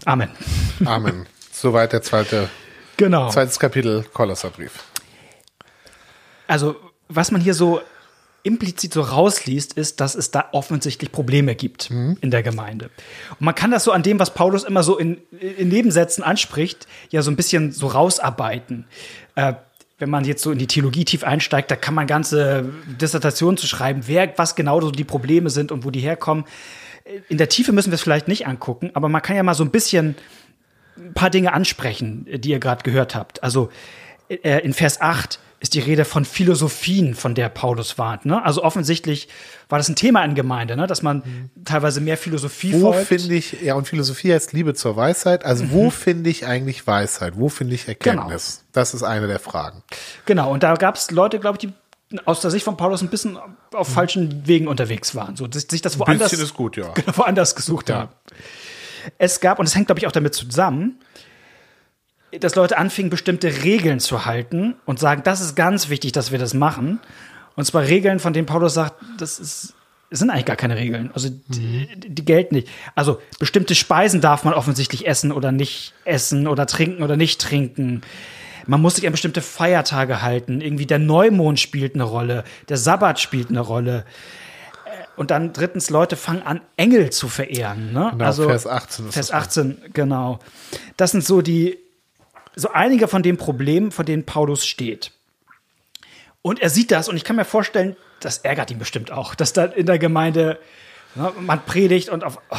Amen. 0.06 0.30
Amen. 0.86 1.26
Soweit 1.52 1.94
der 1.94 2.02
zweite, 2.02 2.50
genau. 2.98 3.30
zweites 3.30 3.60
Kapitel 3.60 4.04
Kolosserbrief. 4.14 4.84
Also, 6.48 6.76
was 7.08 7.32
man 7.32 7.42
hier 7.42 7.54
so 7.54 7.82
implizit 8.46 8.94
so 8.94 9.02
rausliest, 9.02 9.74
ist, 9.74 10.00
dass 10.00 10.16
es 10.16 10.32
da 10.32 10.50
offensichtlich 10.52 11.12
Probleme 11.12 11.56
gibt 11.56 11.90
mhm. 11.90 12.18
in 12.22 12.32
der 12.32 12.44
Gemeinde. 12.44 12.90
Und 13.32 13.42
man 13.42 13.56
kann 13.56 13.72
das 13.72 13.84
so 13.84 13.92
an 13.92 14.04
dem, 14.04 14.20
was 14.20 14.34
Paulus 14.34 14.64
immer 14.64 14.84
so 14.84 14.98
in, 14.98 15.18
in 15.58 15.70
Nebensätzen 15.70 16.24
anspricht, 16.24 16.88
ja 17.10 17.22
so 17.22 17.32
ein 17.32 17.36
bisschen 17.36 17.72
so 17.72 17.88
rausarbeiten. 17.88 18.86
Äh, 19.36 19.54
wenn 19.98 20.10
man 20.10 20.26
jetzt 20.26 20.44
so 20.44 20.52
in 20.52 20.58
die 20.58 20.68
Theologie 20.68 21.06
tief 21.06 21.24
einsteigt, 21.24 21.72
da 21.72 21.76
kann 21.76 21.94
man 21.94 22.06
ganze 22.06 22.70
Dissertationen 23.02 23.58
zu 23.58 23.66
schreiben, 23.66 24.04
wer, 24.06 24.38
was 24.38 24.56
genau 24.56 24.82
so 24.82 24.92
die 24.92 25.06
Probleme 25.06 25.50
sind 25.50 25.72
und 25.72 25.86
wo 25.86 25.90
die 25.90 26.02
herkommen. 26.02 26.46
In 27.30 27.38
der 27.38 27.50
Tiefe 27.50 27.72
müssen 27.72 27.92
wir 27.92 27.96
es 27.96 28.02
vielleicht 28.02 28.28
nicht 28.28 28.46
angucken, 28.46 28.92
aber 28.94 29.10
man 29.10 29.22
kann 29.22 29.36
ja 29.36 29.44
mal 29.44 29.54
so 29.54 29.64
ein 29.64 29.72
bisschen 29.72 30.16
ein 30.98 31.14
paar 31.14 31.30
Dinge 31.30 31.54
ansprechen, 31.54 32.28
die 32.30 32.50
ihr 32.50 32.60
gerade 32.60 32.84
gehört 32.84 33.16
habt. 33.16 33.44
Also 33.44 33.70
in 34.28 34.74
Vers 34.74 35.02
8 35.02 35.40
ist 35.60 35.74
die 35.74 35.80
Rede 35.80 36.06
von 36.06 36.26
Philosophien, 36.26 37.16
von 37.16 37.34
der 37.34 37.50
Paulus 37.50 37.98
warnt. 37.98 38.26
Ne? 38.26 38.44
Also 38.44 38.64
offensichtlich 38.64 39.30
war 39.70 39.80
das 39.80 39.90
ein 39.90 39.96
Thema 39.96 40.24
in 40.24 40.36
Gemeinde, 40.36 40.76
ne? 40.76 40.86
dass 40.86 41.02
man 41.02 41.18
mhm. 41.18 41.64
teilweise 41.64 42.02
mehr 42.02 42.18
Philosophie 42.18 42.74
Wo 42.74 42.94
finde 42.94 43.34
ich, 43.34 43.62
ja, 43.62 43.74
und 43.74 43.88
Philosophie 43.88 44.34
heißt 44.34 44.54
Liebe 44.54 44.74
zur 44.74 44.96
Weisheit. 44.96 45.44
Also 45.46 45.64
mhm. 45.64 45.72
wo 45.72 45.90
finde 45.90 46.30
ich 46.30 46.46
eigentlich 46.46 46.86
Weisheit? 46.86 47.34
Wo 47.38 47.50
finde 47.50 47.74
ich 47.74 47.88
Erkenntnis? 47.88 48.58
Genau. 48.58 48.70
Das 48.74 48.94
ist 48.94 49.04
eine 49.04 49.28
der 49.28 49.40
Fragen. 49.40 49.82
Genau, 50.26 50.52
und 50.52 50.62
da 50.62 50.76
gab 50.76 50.96
es 50.96 51.10
Leute, 51.12 51.40
glaube 51.40 51.58
ich, 51.60 51.70
die 51.70 52.20
aus 52.26 52.42
der 52.42 52.52
Sicht 52.52 52.64
von 52.64 52.78
Paulus 52.78 53.02
ein 53.02 53.10
bisschen 53.10 53.38
auf 53.74 53.90
mhm. 53.90 53.94
falschen 53.94 54.48
Wegen 54.48 54.68
unterwegs 54.68 55.16
waren. 55.16 55.36
So, 55.36 55.48
sich 55.52 55.82
das 55.82 55.98
woanders, 55.98 56.34
ein 56.34 56.40
ist 56.40 56.54
gut, 56.54 56.78
ja. 56.78 56.94
Woanders 57.16 57.56
gesucht 57.56 57.90
ja. 57.90 58.02
haben. 58.02 58.10
Es 59.18 59.40
gab, 59.40 59.60
und 59.60 59.66
es 59.66 59.76
hängt, 59.76 59.88
glaube 59.88 60.00
ich, 60.00 60.08
auch 60.08 60.12
damit 60.12 60.36
zusammen, 60.36 61.00
dass 62.40 62.56
Leute 62.56 62.78
anfingen, 62.78 63.10
bestimmte 63.10 63.64
Regeln 63.64 64.00
zu 64.00 64.26
halten 64.26 64.76
und 64.86 65.00
sagen, 65.00 65.22
das 65.24 65.42
ist 65.42 65.56
ganz 65.56 65.90
wichtig, 65.90 66.12
dass 66.12 66.32
wir 66.32 66.40
das 66.40 66.54
machen. 66.54 67.00
Und 67.56 67.66
zwar 67.66 67.84
Regeln, 67.84 68.20
von 68.20 68.34
denen 68.34 68.46
Paulus 68.46 68.74
sagt, 68.74 68.96
das 69.18 69.40
ist, 69.40 69.74
das 70.10 70.20
sind 70.20 70.30
eigentlich 70.30 70.46
gar 70.46 70.56
keine 70.56 70.76
Regeln. 70.76 71.10
Also 71.14 71.30
die, 71.48 71.88
die, 71.96 72.26
gelten 72.26 72.56
nicht. 72.56 72.68
Also 72.96 73.22
bestimmte 73.40 73.76
Speisen 73.76 74.22
darf 74.22 74.44
man 74.44 74.54
offensichtlich 74.54 75.08
essen 75.08 75.32
oder 75.32 75.52
nicht 75.52 75.94
essen 76.04 76.48
oder 76.48 76.68
trinken 76.68 77.04
oder 77.04 77.18
nicht 77.18 77.42
trinken. 77.42 78.02
Man 78.68 78.82
muss 78.82 78.96
sich 78.96 79.06
an 79.06 79.12
bestimmte 79.12 79.42
Feiertage 79.42 80.22
halten. 80.22 80.62
Irgendwie 80.62 80.86
der 80.86 81.00
Neumond 81.00 81.60
spielt 81.60 81.96
eine 81.96 82.04
Rolle, 82.04 82.44
der 82.70 82.78
Sabbat 82.78 83.20
spielt 83.20 83.50
eine 83.50 83.62
Rolle. 83.62 84.06
Und 85.16 85.32
dann 85.32 85.54
drittens, 85.54 85.90
Leute 85.90 86.18
fangen 86.18 86.44
an, 86.44 86.62
Engel 86.76 87.10
zu 87.10 87.30
verehren. 87.30 87.94
Ne? 87.94 88.10
Genau, 88.12 88.26
also, 88.26 88.48
Vers 88.48 88.68
18. 88.68 89.12
Vers 89.12 89.32
18, 89.32 89.78
genau. 89.94 90.40
Das 90.98 91.12
sind 91.12 91.24
so 91.24 91.42
die 91.42 91.78
so 92.56 92.70
einige 92.72 93.08
von 93.08 93.24
den 93.24 93.38
Problemen, 93.38 93.92
vor 93.92 94.06
denen 94.06 94.26
Paulus 94.26 94.66
steht. 94.66 95.12
Und 96.42 96.62
er 96.62 96.70
sieht 96.70 96.92
das 96.92 97.10
und 97.10 97.16
ich 97.16 97.24
kann 97.24 97.36
mir 97.36 97.46
vorstellen, 97.46 97.96
das 98.20 98.40
ärgert 98.40 98.72
ihn 98.72 98.80
bestimmt 98.80 99.12
auch, 99.12 99.36
dass 99.36 99.54
da 99.54 99.66
in 99.66 99.86
der 99.86 100.00
Gemeinde 100.00 100.60
ne, 101.16 101.32
man 101.40 101.66
predigt 101.66 102.10
und 102.10 102.24
auf 102.24 102.40
oh, 102.50 102.58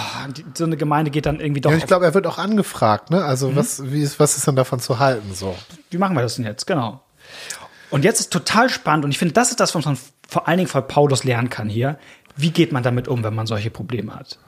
so 0.55 0.65
eine 0.65 0.77
Gemeinde 0.77 1.11
geht 1.11 1.27
dann 1.27 1.41
irgendwie 1.41 1.61
doch. 1.61 1.71
Ja, 1.71 1.77
ich 1.77 1.87
glaube, 1.87 2.05
er 2.05 2.15
wird 2.15 2.27
auch 2.27 2.39
angefragt, 2.39 3.11
ne? 3.11 3.25
Also 3.25 3.51
mhm. 3.51 3.57
was, 3.57 3.91
wie 3.91 4.03
ist, 4.03 4.19
was 4.19 4.37
ist 4.37 4.47
denn 4.47 4.57
davon 4.57 4.81
zu 4.81 4.99
halten 4.99 5.35
so? 5.35 5.57
Wie 5.91 5.99
machen 5.99 6.17
wir 6.17 6.23
das 6.23 6.37
denn 6.37 6.45
jetzt? 6.45 6.67
Genau. 6.67 7.01
Und 7.91 8.05
jetzt 8.05 8.21
ist 8.21 8.33
total 8.33 8.69
spannend 8.69 9.05
und 9.05 9.13
ich 9.13 9.19
finde, 9.19 9.35
das 9.35 9.51
ist 9.51 9.61
das, 9.61 9.75
was 9.75 9.85
man 9.85 9.97
vor 10.29 10.49
allen 10.49 10.59
Dingen 10.59 10.69
von 10.69 10.87
Paulus 10.87 11.23
lernen 11.23 11.51
kann 11.51 11.69
hier. 11.69 11.99
Wie 12.35 12.51
geht 12.51 12.73
man 12.73 12.83
damit 12.83 13.09
um, 13.09 13.23
wenn 13.23 13.35
man 13.35 13.47
solche 13.47 13.71
Probleme 13.71 14.15
hat? 14.15 14.39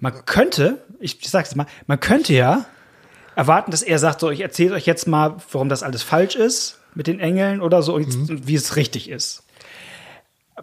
man 0.00 0.24
könnte, 0.24 0.84
ich, 1.00 1.20
ich 1.20 1.30
sag's 1.30 1.54
mal, 1.54 1.66
man 1.86 2.00
könnte 2.00 2.34
ja 2.34 2.66
erwarten, 3.36 3.70
dass 3.70 3.82
er 3.82 3.98
sagt, 4.00 4.20
so, 4.20 4.30
ich 4.30 4.40
erzähle 4.40 4.74
euch 4.74 4.86
jetzt 4.86 5.06
mal, 5.06 5.36
warum 5.52 5.68
das 5.68 5.84
alles 5.84 6.02
falsch 6.02 6.34
ist 6.34 6.80
mit 6.94 7.06
den 7.06 7.20
Engeln 7.20 7.60
oder 7.60 7.82
so 7.82 7.96
Mhm. 7.98 8.48
wie 8.48 8.54
es 8.54 8.74
richtig 8.74 9.08
ist. 9.08 9.44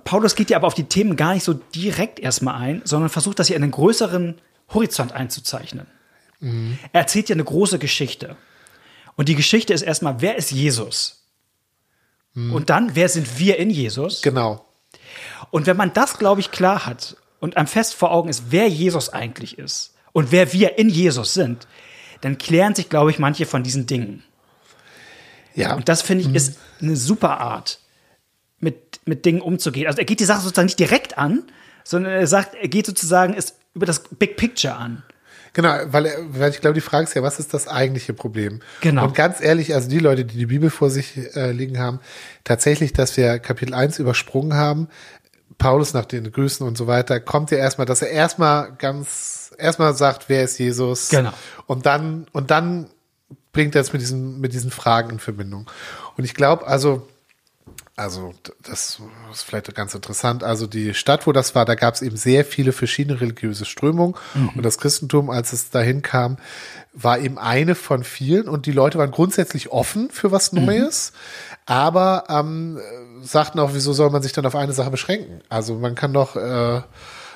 Paulus 0.03 0.35
geht 0.35 0.49
ja 0.49 0.57
aber 0.57 0.67
auf 0.67 0.73
die 0.73 0.85
Themen 0.85 1.15
gar 1.15 1.35
nicht 1.35 1.43
so 1.43 1.53
direkt 1.53 2.19
erstmal 2.19 2.55
ein, 2.55 2.81
sondern 2.83 3.09
versucht 3.09 3.37
das 3.39 3.47
hier 3.47 3.55
in 3.55 3.63
einen 3.63 3.71
größeren 3.71 4.41
Horizont 4.73 5.11
einzuzeichnen. 5.11 5.85
Mhm. 6.39 6.79
Er 6.91 7.01
erzählt 7.01 7.29
ja 7.29 7.35
eine 7.35 7.43
große 7.43 7.77
Geschichte. 7.77 8.35
Und 9.15 9.29
die 9.29 9.35
Geschichte 9.35 9.73
ist 9.73 9.83
erstmal, 9.83 10.21
wer 10.21 10.35
ist 10.35 10.51
Jesus? 10.51 11.19
Und 12.35 12.71
dann, 12.71 12.95
wer 12.95 13.09
sind 13.09 13.37
wir 13.37 13.59
in 13.59 13.69
Jesus? 13.69 14.23
Genau. 14.23 14.65
Und 15.51 15.67
wenn 15.67 15.77
man 15.77 15.93
das, 15.93 16.17
glaube 16.17 16.41
ich, 16.41 16.49
klar 16.49 16.87
hat 16.87 17.15
und 17.39 17.57
einem 17.57 17.67
fest 17.67 17.93
vor 17.93 18.09
Augen 18.09 18.27
ist, 18.27 18.45
wer 18.49 18.67
Jesus 18.67 19.09
eigentlich 19.09 19.59
ist 19.59 19.93
und 20.13 20.31
wer 20.31 20.51
wir 20.51 20.79
in 20.79 20.89
Jesus 20.89 21.35
sind, 21.35 21.67
dann 22.23 22.37
klären 22.37 22.75
sich, 22.75 22.89
glaube 22.89 23.11
ich, 23.11 23.19
manche 23.19 23.45
von 23.45 23.63
diesen 23.63 23.85
Dingen. 23.85 24.23
Ja. 25.55 25.75
Und 25.75 25.87
das, 25.89 26.01
finde 26.01 26.23
ich, 26.25 26.33
ist 26.35 26.57
eine 26.81 26.95
super 26.95 27.39
Art, 27.39 27.79
mit, 28.59 29.01
mit 29.05 29.25
Dingen 29.25 29.41
umzugehen. 29.41 29.87
Also 29.87 29.99
er 29.99 30.05
geht 30.05 30.19
die 30.19 30.25
Sache 30.25 30.41
sozusagen 30.41 30.65
nicht 30.65 30.79
direkt 30.79 31.17
an, 31.17 31.43
sondern 31.83 32.13
er 32.13 32.27
sagt, 32.27 32.55
er 32.55 32.67
geht 32.67 32.85
sozusagen 32.85 33.33
es 33.33 33.55
über 33.73 33.85
das 33.85 34.03
Big 34.03 34.37
Picture 34.37 34.75
an. 34.75 35.03
Genau, 35.53 35.75
weil, 35.87 36.05
er- 36.07 36.17
weil 36.39 36.49
ich 36.49 36.61
glaube, 36.61 36.73
die 36.73 36.81
Frage 36.81 37.03
ist 37.03 37.13
ja, 37.13 37.21
was 37.21 37.39
ist 37.39 37.53
das 37.53 37.67
eigentliche 37.67 38.13
Problem? 38.13 38.61
Genau. 38.81 39.05
Und 39.05 39.13
ganz 39.15 39.39
ehrlich, 39.41 39.75
also 39.75 39.87
die 39.89 39.99
Leute, 39.99 40.25
die 40.25 40.37
die 40.37 40.45
Bibel 40.47 40.69
vor 40.71 40.89
sich 40.89 41.15
äh, 41.35 41.51
liegen 41.51 41.77
haben, 41.77 41.99
tatsächlich, 42.43 42.93
dass 42.93 43.15
wir 43.17 43.37
Kapitel 43.37 43.73
1 43.75 43.99
übersprungen 43.99 44.55
haben, 44.55 44.87
Paulus 45.59 45.93
nach 45.93 46.05
den 46.05 46.31
Grüßen 46.31 46.65
und 46.65 46.75
so 46.77 46.87
weiter, 46.87 47.19
kommt 47.19 47.51
ja 47.51 47.57
erstmal, 47.59 47.85
dass 47.85 48.01
er 48.01 48.09
erstmal 48.09 48.73
ganz, 48.77 49.42
erstmal 49.57 49.93
sagt, 49.95 50.29
wer 50.29 50.43
ist 50.43 50.57
Jesus? 50.57 51.09
Genau. 51.09 51.33
Und 51.67 51.85
dann, 51.85 52.27
und 52.31 52.51
dann 52.51 52.89
bringt 53.51 53.75
er 53.75 53.81
es 53.81 53.93
mit 53.93 54.01
diesen, 54.01 54.41
mit 54.41 54.53
diesen 54.53 54.71
Fragen 54.71 55.11
in 55.11 55.19
Verbindung. 55.19 55.69
Und 56.17 56.25
ich 56.25 56.33
glaube, 56.33 56.67
also, 56.67 57.07
also 57.95 58.33
das 58.63 58.99
ist 59.31 59.43
vielleicht 59.43 59.73
ganz 59.75 59.93
interessant. 59.93 60.43
Also 60.43 60.65
die 60.65 60.95
Stadt, 60.95 61.27
wo 61.27 61.31
das 61.31 61.53
war, 61.53 61.63
da 61.65 61.75
gab 61.75 61.93
es 61.93 62.01
eben 62.01 62.17
sehr 62.17 62.43
viele 62.43 62.71
verschiedene 62.71 63.21
religiöse 63.21 63.65
Strömungen 63.65 64.15
und 64.55 64.63
das 64.63 64.79
Christentum, 64.79 65.29
als 65.29 65.53
es 65.53 65.69
dahin 65.69 66.01
kam, 66.01 66.37
war 66.93 67.19
eben 67.19 67.37
eine 67.37 67.75
von 67.75 68.03
vielen 68.03 68.49
und 68.49 68.65
die 68.65 68.71
Leute 68.71 68.97
waren 68.97 69.11
grundsätzlich 69.11 69.71
offen 69.71 70.09
für 70.09 70.31
was 70.31 70.53
Neues, 70.53 71.13
aber 71.65 72.25
ähm, 72.29 72.79
sagten 73.21 73.59
auch, 73.59 73.73
wieso 73.73 73.93
soll 73.93 74.09
man 74.09 74.23
sich 74.23 74.33
dann 74.33 74.45
auf 74.45 74.55
eine 74.55 74.73
Sache 74.73 74.91
beschränken? 74.91 75.41
Also 75.49 75.75
man 75.75 75.95
kann 75.95 76.13
doch 76.13 76.35
äh, 76.35 76.81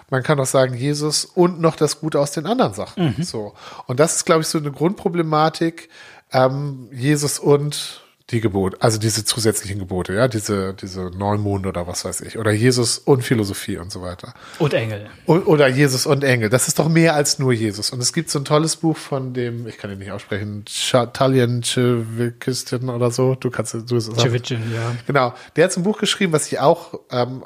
man 0.09 0.23
kann 0.23 0.37
doch 0.37 0.45
sagen, 0.45 0.73
Jesus 0.75 1.25
und 1.25 1.59
noch 1.59 1.75
das 1.75 1.99
Gute 1.99 2.19
aus 2.19 2.31
den 2.31 2.45
anderen 2.45 2.73
Sachen. 2.73 3.15
So. 3.23 3.53
Und 3.87 3.99
das 3.99 4.17
ist, 4.17 4.25
glaube 4.25 4.41
ich, 4.41 4.47
so 4.47 4.57
eine 4.57 4.71
Grundproblematik, 4.71 5.89
ähm, 6.31 6.89
Jesus 6.91 7.39
und 7.39 8.01
die 8.29 8.41
Gebote, 8.41 8.75
also 8.81 8.97
diese 8.97 9.23
zusätzlichen 9.23 9.79
Gebote, 9.79 10.13
ja, 10.13 10.27
diese, 10.27 10.73
diese 10.73 11.11
Neumond 11.11 11.65
oder 11.65 11.87
was 11.87 12.03
weiß 12.03 12.21
ich, 12.21 12.37
oder 12.37 12.51
Jesus 12.51 12.97
und 12.97 13.23
Philosophie 13.23 13.77
und 13.77 13.89
so 13.89 14.01
weiter. 14.01 14.33
Und 14.59 14.73
Engel. 14.73 15.09
Und, 15.25 15.47
oder 15.47 15.69
Jesus 15.69 16.05
und 16.05 16.25
Engel. 16.25 16.49
Das 16.49 16.67
ist 16.67 16.77
doch 16.77 16.89
mehr 16.89 17.15
als 17.15 17.39
nur 17.39 17.53
Jesus. 17.53 17.91
Und 17.91 18.01
es 18.01 18.11
gibt 18.11 18.29
so 18.29 18.39
ein 18.39 18.45
tolles 18.45 18.75
Buch 18.75 18.97
von 18.97 19.33
dem, 19.33 19.65
ich 19.65 19.77
kann 19.77 19.91
ihn 19.91 19.99
nicht 19.99 20.11
aussprechen, 20.11 20.65
Talian 21.13 21.61
Chewikistin 21.61 22.89
oder 22.89 23.11
so. 23.11 23.35
Du 23.35 23.49
kannst, 23.49 23.73
du 23.73 23.99
Tschewitschin, 23.99 24.73
ja. 24.73 24.93
Genau. 25.05 25.33
Der 25.55 25.63
hat 25.63 25.71
so 25.71 25.79
ein 25.79 25.83
Buch 25.83 25.97
geschrieben, 25.97 26.33
was 26.33 26.51
ich 26.51 26.59
auch 26.59 26.99
ähm, 27.11 27.45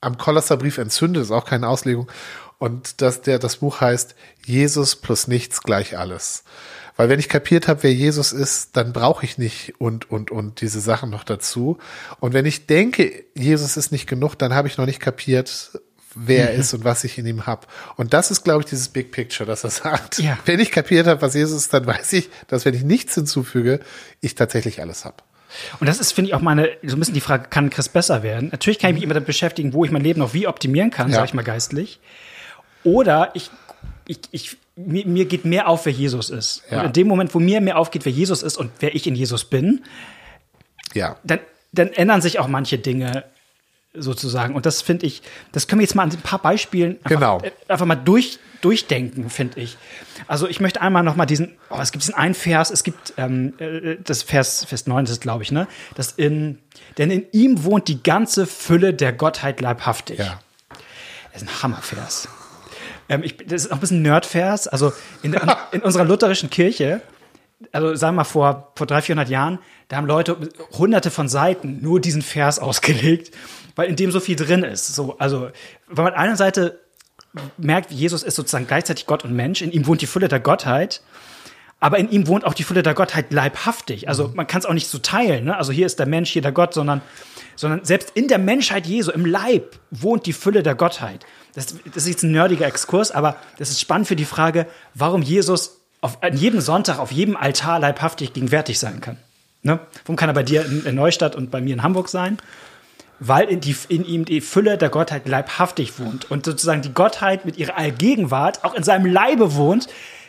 am 0.00 0.16
Kolosserbrief 0.18 0.78
entzündet, 0.78 1.24
ist 1.24 1.30
auch 1.30 1.44
keine 1.44 1.68
Auslegung. 1.68 2.10
Und 2.58 3.00
das, 3.02 3.22
der, 3.22 3.38
das 3.38 3.58
Buch 3.58 3.80
heißt 3.80 4.14
Jesus 4.44 4.96
plus 4.96 5.28
nichts 5.28 5.62
gleich 5.62 5.96
alles. 5.96 6.44
Weil 6.96 7.08
wenn 7.08 7.20
ich 7.20 7.28
kapiert 7.28 7.68
habe, 7.68 7.84
wer 7.84 7.94
Jesus 7.94 8.32
ist, 8.32 8.76
dann 8.76 8.92
brauche 8.92 9.24
ich 9.24 9.38
nicht 9.38 9.74
und, 9.78 10.10
und, 10.10 10.32
und 10.32 10.60
diese 10.60 10.80
Sachen 10.80 11.10
noch 11.10 11.22
dazu. 11.22 11.78
Und 12.18 12.32
wenn 12.32 12.44
ich 12.44 12.66
denke, 12.66 13.24
Jesus 13.34 13.76
ist 13.76 13.92
nicht 13.92 14.08
genug, 14.08 14.34
dann 14.34 14.52
habe 14.52 14.66
ich 14.66 14.78
noch 14.78 14.86
nicht 14.86 14.98
kapiert, 14.98 15.70
wer 16.16 16.50
er 16.50 16.56
ist 16.56 16.74
und 16.74 16.82
was 16.82 17.04
ich 17.04 17.16
in 17.16 17.26
ihm 17.26 17.46
habe. 17.46 17.68
Und 17.94 18.12
das 18.14 18.32
ist, 18.32 18.42
glaube 18.42 18.62
ich, 18.62 18.66
dieses 18.66 18.88
Big 18.88 19.12
Picture, 19.12 19.46
dass 19.46 19.62
er 19.62 19.70
sagt, 19.70 20.18
Ja. 20.18 20.36
wenn 20.44 20.58
ich 20.58 20.72
kapiert 20.72 21.06
habe, 21.06 21.22
was 21.22 21.34
Jesus 21.34 21.62
ist, 21.62 21.72
dann 21.74 21.86
weiß 21.86 22.12
ich, 22.14 22.30
dass 22.48 22.64
wenn 22.64 22.74
ich 22.74 22.82
nichts 22.82 23.14
hinzufüge, 23.14 23.78
ich 24.20 24.34
tatsächlich 24.34 24.80
alles 24.80 25.04
habe. 25.04 25.22
Und 25.80 25.86
das 25.88 25.98
ist, 26.00 26.12
finde 26.12 26.28
ich, 26.30 26.34
auch 26.34 26.40
meine, 26.40 26.70
so 26.84 26.96
ein 26.96 26.98
bisschen 26.98 27.14
die 27.14 27.20
Frage, 27.20 27.48
kann 27.48 27.70
Chris 27.70 27.88
besser 27.88 28.22
werden? 28.22 28.48
Natürlich 28.50 28.78
kann 28.78 28.90
ich 28.90 28.94
mich 28.94 29.02
immer 29.04 29.14
damit 29.14 29.26
beschäftigen, 29.26 29.72
wo 29.72 29.84
ich 29.84 29.90
mein 29.90 30.02
Leben 30.02 30.20
noch 30.20 30.34
wie 30.34 30.46
optimieren 30.46 30.90
kann, 30.90 31.08
Ja. 31.08 31.16
sag 31.16 31.24
ich 31.26 31.34
mal 31.34 31.42
geistlich. 31.42 32.00
Oder 32.84 33.30
ich, 33.34 33.50
ich, 34.06 34.18
ich 34.30 34.56
mir, 34.76 35.06
mir 35.06 35.24
geht 35.24 35.44
mehr 35.44 35.68
auf, 35.68 35.86
wer 35.86 35.92
Jesus 35.92 36.30
ist. 36.30 36.62
Ja. 36.70 36.80
Und 36.80 36.86
in 36.86 36.92
dem 36.92 37.08
Moment, 37.08 37.34
wo 37.34 37.40
mir 37.40 37.60
mehr 37.60 37.78
aufgeht, 37.78 38.04
wer 38.04 38.12
Jesus 38.12 38.42
ist 38.42 38.56
und 38.56 38.70
wer 38.80 38.94
ich 38.94 39.06
in 39.06 39.14
Jesus 39.14 39.44
bin, 39.44 39.84
Ja. 40.94 41.16
dann, 41.24 41.40
dann 41.72 41.88
ändern 41.92 42.20
sich 42.22 42.38
auch 42.38 42.48
manche 42.48 42.78
Dinge 42.78 43.24
sozusagen. 44.02 44.54
Und 44.54 44.66
das 44.66 44.82
finde 44.82 45.06
ich, 45.06 45.22
das 45.52 45.66
können 45.68 45.80
wir 45.80 45.84
jetzt 45.84 45.94
mal 45.94 46.02
an 46.04 46.10
ein 46.10 46.20
paar 46.20 46.40
Beispielen 46.40 46.96
einfach, 47.04 47.08
Genau. 47.10 47.40
äh, 47.42 47.50
einfach 47.68 47.86
mal 47.86 47.96
durch, 47.96 48.38
durchdenken, 48.60 49.30
finde 49.30 49.60
ich. 49.60 49.76
Also 50.26 50.48
ich 50.48 50.60
möchte 50.60 50.80
einmal 50.80 51.02
noch 51.02 51.16
mal 51.16 51.26
diesen, 51.26 51.56
oh, 51.70 51.78
es 51.80 51.92
gibt 51.92 52.02
diesen 52.02 52.14
einen 52.14 52.34
Vers, 52.34 52.70
es 52.70 52.82
gibt 52.84 53.14
ähm, 53.16 53.54
äh, 53.58 53.96
das 54.02 54.22
Vers, 54.22 54.64
Vers 54.64 54.86
9 54.86 55.04
ist 55.06 55.20
glaube 55.20 55.42
ich, 55.42 55.52
ne? 55.52 55.66
Das 55.94 56.12
in, 56.12 56.58
denn 56.98 57.10
in 57.10 57.26
ihm 57.32 57.64
wohnt 57.64 57.88
die 57.88 58.02
ganze 58.02 58.46
Fülle 58.46 58.94
der 58.94 59.12
Gottheit 59.12 59.60
leibhaftig. 59.60 60.18
Ja. 60.18 60.40
Das 61.32 61.42
ist 61.42 61.48
ein 61.48 61.62
Hammervers. 61.62 62.28
Ähm, 63.08 63.22
ich, 63.22 63.36
das 63.36 63.64
ist 63.64 63.70
auch 63.70 63.76
ein 63.76 63.80
bisschen 63.80 64.02
Nerdvers. 64.02 64.68
Also 64.68 64.92
in, 65.22 65.32
in, 65.34 65.40
in 65.72 65.80
unserer 65.82 66.04
lutherischen 66.04 66.50
Kirche, 66.50 67.00
also 67.72 67.94
sagen 67.94 68.14
wir 68.14 68.20
mal 68.20 68.24
vor, 68.24 68.72
vor 68.76 68.86
300, 68.86 69.04
400 69.06 69.28
Jahren, 69.28 69.58
da 69.88 69.96
haben 69.96 70.06
Leute 70.06 70.36
hunderte 70.72 71.10
von 71.10 71.28
Seiten 71.28 71.80
nur 71.80 72.00
diesen 72.00 72.22
Vers 72.22 72.58
ausgelegt, 72.58 73.34
weil 73.78 73.88
in 73.88 73.94
dem 73.94 74.10
so 74.10 74.18
viel 74.18 74.34
drin 74.34 74.64
ist. 74.64 74.92
So, 74.92 75.16
also, 75.18 75.50
weil 75.86 76.06
man 76.06 76.14
einer 76.14 76.36
Seite 76.36 76.80
merkt, 77.58 77.92
Jesus 77.92 78.24
ist 78.24 78.34
sozusagen 78.34 78.66
gleichzeitig 78.66 79.06
Gott 79.06 79.24
und 79.24 79.32
Mensch, 79.32 79.62
in 79.62 79.70
ihm 79.70 79.86
wohnt 79.86 80.02
die 80.02 80.08
Fülle 80.08 80.26
der 80.26 80.40
Gottheit, 80.40 81.00
aber 81.78 81.98
in 81.98 82.10
ihm 82.10 82.26
wohnt 82.26 82.44
auch 82.44 82.54
die 82.54 82.64
Fülle 82.64 82.82
der 82.82 82.94
Gottheit 82.94 83.32
leibhaftig. 83.32 84.08
Also 84.08 84.32
man 84.34 84.48
kann 84.48 84.58
es 84.58 84.66
auch 84.66 84.72
nicht 84.72 84.88
so 84.88 84.98
teilen. 84.98 85.44
Ne? 85.44 85.56
Also 85.56 85.70
hier 85.70 85.86
ist 85.86 86.00
der 86.00 86.06
Mensch, 86.06 86.32
hier 86.32 86.42
der 86.42 86.50
Gott, 86.50 86.74
sondern, 86.74 87.02
sondern 87.54 87.84
selbst 87.84 88.10
in 88.16 88.26
der 88.26 88.38
Menschheit 88.38 88.84
Jesu, 88.84 89.12
im 89.12 89.24
Leib, 89.24 89.78
wohnt 89.92 90.26
die 90.26 90.32
Fülle 90.32 90.64
der 90.64 90.74
Gottheit. 90.74 91.24
Das, 91.54 91.66
das 91.66 91.98
ist 91.98 92.08
jetzt 92.08 92.24
ein 92.24 92.32
nerdiger 92.32 92.66
Exkurs, 92.66 93.12
aber 93.12 93.36
das 93.58 93.70
ist 93.70 93.78
spannend 93.78 94.08
für 94.08 94.16
die 94.16 94.24
Frage, 94.24 94.66
warum 94.94 95.22
Jesus 95.22 95.82
auf, 96.00 96.20
an 96.24 96.36
jedem 96.36 96.60
Sonntag, 96.60 96.98
auf 96.98 97.12
jedem 97.12 97.36
Altar 97.36 97.78
leibhaftig 97.78 98.32
gegenwärtig 98.32 98.80
sein 98.80 99.00
kann. 99.00 99.18
Ne? 99.62 99.78
Warum 100.04 100.16
kann 100.16 100.30
er 100.30 100.34
bei 100.34 100.42
dir 100.42 100.66
in, 100.66 100.84
in 100.84 100.96
Neustadt 100.96 101.36
und 101.36 101.52
bei 101.52 101.60
mir 101.60 101.74
in 101.74 101.84
Hamburg 101.84 102.08
sein? 102.08 102.38
Weil 103.20 103.48
in, 103.48 103.60
die, 103.60 103.76
in 103.88 104.04
ihm 104.04 104.24
die 104.24 104.40
Fülle 104.40 104.78
der 104.78 104.90
Gottheit 104.90 105.26
leibhaftig 105.26 105.98
wohnt 105.98 106.30
und 106.30 106.44
sozusagen 106.44 106.82
die 106.82 106.92
Gottheit 106.94 107.44
mit 107.44 107.56
ihrer 107.56 107.76
Allgegenwart 107.76 108.64
auch 108.64 108.74
in 108.74 108.84
seinem 108.84 109.06
Leibe 109.06 109.56
wohnt, 109.56 109.88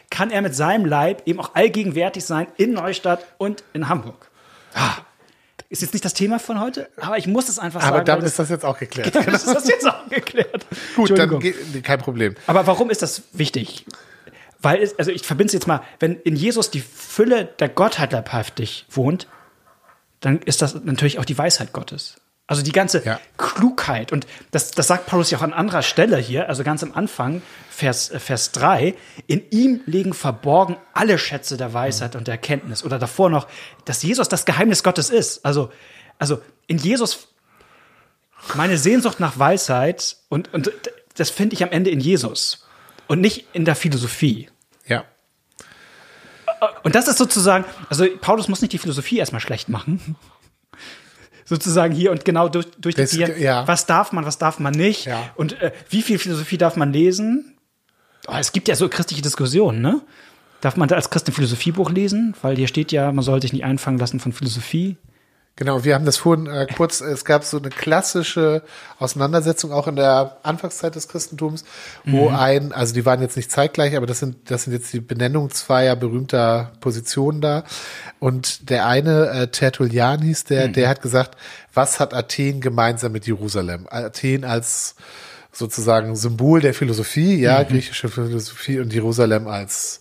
kann 0.09 0.31
er 0.31 0.41
mit 0.41 0.55
seinem 0.55 0.85
Leib 0.85 1.21
eben 1.25 1.39
auch 1.39 1.53
allgegenwärtig 1.53 2.25
sein 2.25 2.47
in 2.57 2.73
Neustadt 2.73 3.25
und 3.37 3.63
in 3.73 3.89
Hamburg. 3.89 4.29
Ah, 4.73 4.97
ist 5.69 5.83
jetzt 5.83 5.93
nicht 5.93 6.03
das 6.03 6.15
Thema 6.15 6.39
von 6.39 6.59
heute, 6.59 6.89
aber 6.97 7.17
ich 7.19 7.27
muss 7.27 7.47
es 7.47 7.59
einfach 7.59 7.83
Aber 7.83 7.97
sagen. 7.97 8.05
damit 8.05 8.21
weil 8.23 8.27
ist 8.29 8.39
das 8.39 8.49
jetzt 8.49 8.65
auch 8.65 8.77
geklärt. 8.79 9.15
das 9.15 9.43
ist 9.43 9.53
das 9.53 9.67
jetzt 9.67 9.87
auch 9.87 10.09
geklärt. 10.09 10.65
Gut, 10.95 11.17
dann 11.17 11.39
kein 11.83 11.99
Problem. 11.99 12.35
Aber 12.47 12.65
warum 12.65 12.89
ist 12.89 13.03
das 13.03 13.23
wichtig? 13.33 13.85
Weil 14.61 14.81
es, 14.81 14.97
also 14.97 15.11
ich 15.11 15.21
verbinde 15.21 15.49
es 15.49 15.53
jetzt 15.53 15.67
mal, 15.67 15.81
wenn 15.99 16.15
in 16.15 16.35
Jesus 16.35 16.71
die 16.71 16.81
Fülle 16.81 17.45
der 17.45 17.69
Gottheit 17.69 18.11
leibhaftig 18.11 18.85
wohnt, 18.89 19.27
dann 20.21 20.39
ist 20.39 20.61
das 20.61 20.73
natürlich 20.83 21.19
auch 21.19 21.25
die 21.25 21.37
Weisheit 21.37 21.71
Gottes. 21.71 22.19
Also 22.49 22.63
die 22.63 22.71
ganze 22.71 23.05
Ja. 23.05 23.19
Klugheit. 23.37 24.11
Und 24.11 24.25
das, 24.49 24.71
das 24.71 24.87
sagt 24.87 25.05
Paulus 25.05 25.29
ja 25.29 25.37
auch 25.37 25.43
an 25.43 25.53
anderer 25.53 25.83
Stelle 25.83 26.17
hier, 26.17 26.49
also 26.49 26.63
ganz 26.63 26.81
am 26.81 26.93
Anfang, 26.93 27.43
Vers, 27.69 28.09
äh, 28.09 28.19
Vers 28.19 28.51
3. 28.53 28.95
In 29.27 29.43
ihm 29.51 29.81
liegen 29.85 30.15
verborgen 30.15 30.75
alle 30.93 31.19
Schätze 31.19 31.57
der 31.57 31.75
Weisheit 31.75 32.15
und 32.15 32.25
der 32.25 32.33
Erkenntnis. 32.33 32.83
Oder 32.83 32.97
davor 32.97 33.29
noch, 33.29 33.47
dass 33.85 34.01
Jesus 34.01 34.29
das 34.29 34.45
Geheimnis 34.45 34.81
Gottes 34.81 35.11
ist. 35.11 35.45
Also, 35.45 35.71
also 36.17 36.41
in 36.65 36.79
Jesus 36.79 37.27
meine 38.55 38.79
Sehnsucht 38.79 39.19
nach 39.19 39.37
Weisheit 39.37 40.17
und, 40.29 40.51
und 40.51 40.71
das 41.17 41.29
finde 41.29 41.53
ich 41.53 41.61
am 41.61 41.69
Ende 41.69 41.91
in 41.91 41.99
Jesus 41.99 42.65
und 43.07 43.21
nicht 43.21 43.45
in 43.53 43.63
der 43.63 43.75
Philosophie. 43.75 44.49
Ja. 44.87 45.03
Und 46.81 46.95
das 46.95 47.07
ist 47.07 47.19
sozusagen, 47.19 47.65
also 47.89 48.07
Paulus 48.19 48.47
muss 48.47 48.61
nicht 48.61 48.73
die 48.73 48.79
Philosophie 48.79 49.19
erstmal 49.19 49.39
schlecht 49.39 49.69
machen. 49.69 50.15
Sozusagen 51.49 51.93
hier 51.93 52.11
und 52.11 52.23
genau 52.23 52.47
durch, 52.47 52.67
durchdeklinieren, 52.79 53.33
Das- 53.33 53.41
ja. 53.41 53.67
was 53.67 53.85
darf 53.85 54.11
man, 54.11 54.25
was 54.25 54.37
darf 54.37 54.59
man 54.59 54.73
nicht 54.73 55.05
Ja. 55.05 55.29
und 55.35 55.59
äh, 55.61 55.71
wie 55.89 56.01
viel 56.01 56.19
Philosophie 56.19 56.57
darf 56.57 56.75
man 56.77 56.93
lesen. 56.93 57.55
Oh, 58.27 58.35
es 58.39 58.51
gibt 58.51 58.67
ja 58.67 58.75
so 58.75 58.87
christliche 58.87 59.21
Diskussionen, 59.23 59.81
ne? 59.81 60.01
Darf 60.61 60.75
man 60.77 60.87
da 60.89 60.95
als 60.95 61.09
Christ 61.09 61.27
ein 61.27 61.33
Philosophiebuch 61.33 61.89
lesen? 61.89 62.35
Weil 62.41 62.55
hier 62.57 62.67
steht 62.67 62.91
ja, 62.91 63.11
man 63.11 63.23
soll 63.23 63.41
sich 63.41 63.53
nicht 63.53 63.63
einfangen 63.63 63.97
lassen 63.99 64.19
von 64.19 64.31
Philosophie. 64.33 64.97
Genau, 65.59 65.83
wir 65.83 65.93
haben 65.93 66.05
das 66.05 66.15
vorhin 66.15 66.47
äh, 66.47 66.67
kurz, 66.73 67.01
es 67.01 67.25
gab 67.25 67.43
so 67.43 67.57
eine 67.57 67.67
klassische 67.67 68.63
Auseinandersetzung 68.97 69.73
auch 69.73 69.89
in 69.89 69.97
der 69.97 70.37
Anfangszeit 70.41 70.95
des 70.95 71.09
Christentums, 71.09 71.65
wo 72.05 72.29
ein, 72.29 72.71
also 72.71 72.93
die 72.93 73.05
waren 73.05 73.19
jetzt 73.19 73.35
nicht 73.35 73.51
zeitgleich, 73.51 73.97
aber 73.97 74.05
das 74.05 74.19
sind, 74.19 74.49
das 74.49 74.63
sind 74.63 74.71
jetzt 74.71 74.93
die 74.93 75.01
Benennungen 75.01 75.51
zweier 75.51 75.97
berühmter 75.97 76.71
Positionen 76.79 77.41
da. 77.41 77.65
Und 78.19 78.69
der 78.69 78.87
eine, 78.87 79.31
äh, 79.31 79.47
Tertullian 79.47 80.21
hieß 80.21 80.45
der, 80.45 80.69
der 80.69 80.87
hat 80.87 81.01
gesagt, 81.01 81.35
was 81.73 81.99
hat 81.99 82.13
Athen 82.13 82.61
gemeinsam 82.61 83.11
mit 83.11 83.27
Jerusalem? 83.27 83.85
Athen 83.89 84.45
als 84.45 84.95
sozusagen 85.51 86.15
Symbol 86.15 86.61
der 86.61 86.73
Philosophie, 86.73 87.35
ja, 87.35 87.63
griechische 87.63 88.07
Philosophie 88.07 88.79
und 88.79 88.93
Jerusalem 88.93 89.49
als 89.49 89.99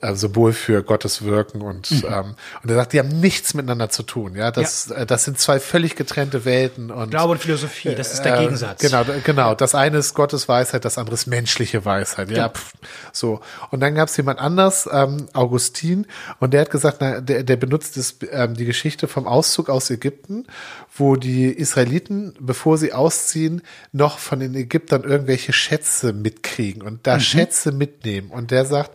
äh, 0.00 0.14
Symbol 0.14 0.52
für 0.52 0.82
Gottes 0.82 1.22
Wirken 1.22 1.60
und 1.62 1.90
ähm, 1.90 2.34
und 2.62 2.70
er 2.70 2.76
sagt, 2.76 2.92
die 2.92 2.98
haben 2.98 3.20
nichts 3.20 3.54
miteinander 3.54 3.90
zu 3.90 4.02
tun, 4.02 4.34
ja, 4.36 4.50
das 4.50 4.90
äh, 4.90 5.06
das 5.06 5.24
sind 5.24 5.38
zwei 5.38 5.58
völlig 5.60 5.96
getrennte 5.96 6.44
Welten 6.44 6.90
und 6.90 7.10
Glaube 7.10 7.32
und 7.32 7.38
Philosophie, 7.40 7.94
das 7.94 8.12
ist 8.12 8.22
der 8.22 8.36
äh, 8.38 8.44
Gegensatz. 8.44 8.80
Genau, 8.80 9.04
genau. 9.24 9.54
Das 9.54 9.74
eine 9.74 9.98
ist 9.98 10.14
Gottes 10.14 10.48
Weisheit, 10.48 10.84
das 10.84 10.98
andere 10.98 11.14
ist 11.14 11.26
menschliche 11.26 11.84
Weisheit. 11.84 12.30
Ja, 12.30 12.36
Ja. 12.36 12.48
pff, 12.50 12.72
so. 13.12 13.40
Und 13.70 13.80
dann 13.80 13.94
gab 13.94 14.08
es 14.08 14.16
jemand 14.16 14.38
anders, 14.38 14.88
ähm, 14.92 15.28
Augustin, 15.32 16.06
und 16.40 16.52
der 16.54 16.62
hat 16.62 16.70
gesagt, 16.70 16.98
na, 17.00 17.20
der, 17.20 17.42
der 17.42 17.56
benutzt 17.56 17.96
das, 17.96 18.16
ähm, 18.30 18.54
die 18.54 18.64
Geschichte 18.64 19.08
vom 19.08 19.26
Auszug 19.26 19.68
aus 19.68 19.90
Ägypten, 19.90 20.46
wo 20.96 21.16
die 21.16 21.46
Israeliten, 21.50 22.34
bevor 22.40 22.78
sie 22.78 22.92
ausziehen, 22.92 23.62
noch 23.92 24.18
von 24.18 24.40
den 24.40 24.54
Ägyptern 24.54 25.04
irgendwelche 25.04 25.52
Schätze 25.52 26.12
mitkriegen 26.12 26.82
und 26.82 27.06
da 27.06 27.18
Schätze 27.20 27.72
mitnehmen. 27.72 28.30
Und 28.30 28.50
der 28.50 28.64
sagt, 28.64 28.90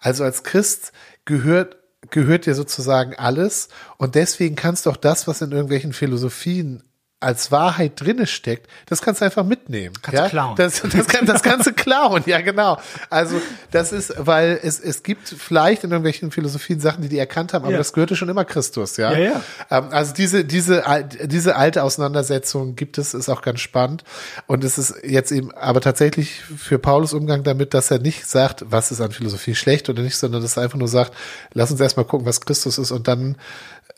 also 0.00 0.24
als 0.24 0.42
Christ 0.42 0.92
gehört 1.24 1.76
gehört 2.10 2.46
dir 2.46 2.54
sozusagen 2.54 3.16
alles 3.16 3.68
und 3.96 4.14
deswegen 4.14 4.54
kannst 4.54 4.86
du 4.86 4.90
auch 4.90 4.96
das, 4.96 5.26
was 5.26 5.42
in 5.42 5.50
irgendwelchen 5.50 5.92
Philosophien 5.92 6.84
als 7.20 7.50
Wahrheit 7.50 8.00
drinne 8.00 8.26
steckt, 8.28 8.68
das 8.86 9.02
kannst 9.02 9.20
du 9.20 9.24
einfach 9.24 9.44
mitnehmen. 9.44 9.94
Kannst 10.02 10.20
ja? 10.20 10.28
klauen. 10.28 10.54
Das, 10.56 10.80
das, 10.82 11.08
kann, 11.08 11.26
das 11.26 11.42
kannst 11.42 11.66
du 11.66 11.72
klauen, 11.72 12.22
ja 12.26 12.40
genau. 12.40 12.78
Also 13.10 13.40
das 13.72 13.90
ist, 13.90 14.14
weil 14.18 14.60
es, 14.62 14.78
es 14.78 15.02
gibt 15.02 15.26
vielleicht 15.28 15.82
in 15.82 15.90
irgendwelchen 15.90 16.30
Philosophien 16.30 16.78
Sachen, 16.78 17.02
die 17.02 17.08
die 17.08 17.18
erkannt 17.18 17.54
haben, 17.54 17.64
aber 17.64 17.72
Ja. 17.72 17.78
das 17.78 17.92
gehörte 17.92 18.14
schon 18.14 18.28
immer 18.28 18.44
Christus, 18.44 18.96
ja. 18.98 19.12
Ja, 19.12 19.18
ja. 19.18 19.42
Ähm, 19.70 19.88
also 19.90 20.14
diese, 20.14 20.44
diese, 20.44 20.84
diese 21.24 21.56
alte 21.56 21.82
Auseinandersetzung 21.82 22.76
gibt 22.76 22.98
es, 22.98 23.14
ist 23.14 23.28
auch 23.28 23.42
ganz 23.42 23.60
spannend. 23.60 24.04
Und 24.46 24.62
es 24.62 24.78
ist 24.78 24.94
jetzt 25.02 25.32
eben 25.32 25.50
aber 25.52 25.80
tatsächlich 25.80 26.40
für 26.56 26.78
Paulus 26.78 27.14
Umgang 27.14 27.42
damit, 27.42 27.74
dass 27.74 27.90
er 27.90 27.98
nicht 27.98 28.26
sagt, 28.28 28.64
was 28.68 28.92
ist 28.92 29.00
an 29.00 29.10
Philosophie 29.10 29.56
schlecht 29.56 29.88
oder 29.88 30.02
nicht, 30.02 30.16
sondern 30.16 30.40
dass 30.40 30.56
er 30.56 30.62
einfach 30.62 30.78
nur 30.78 30.86
sagt, 30.88 31.12
lass 31.52 31.72
uns 31.72 31.80
erstmal 31.80 32.06
gucken, 32.06 32.26
was 32.26 32.40
Christus 32.40 32.78
ist 32.78 32.92
und 32.92 33.08
dann 33.08 33.36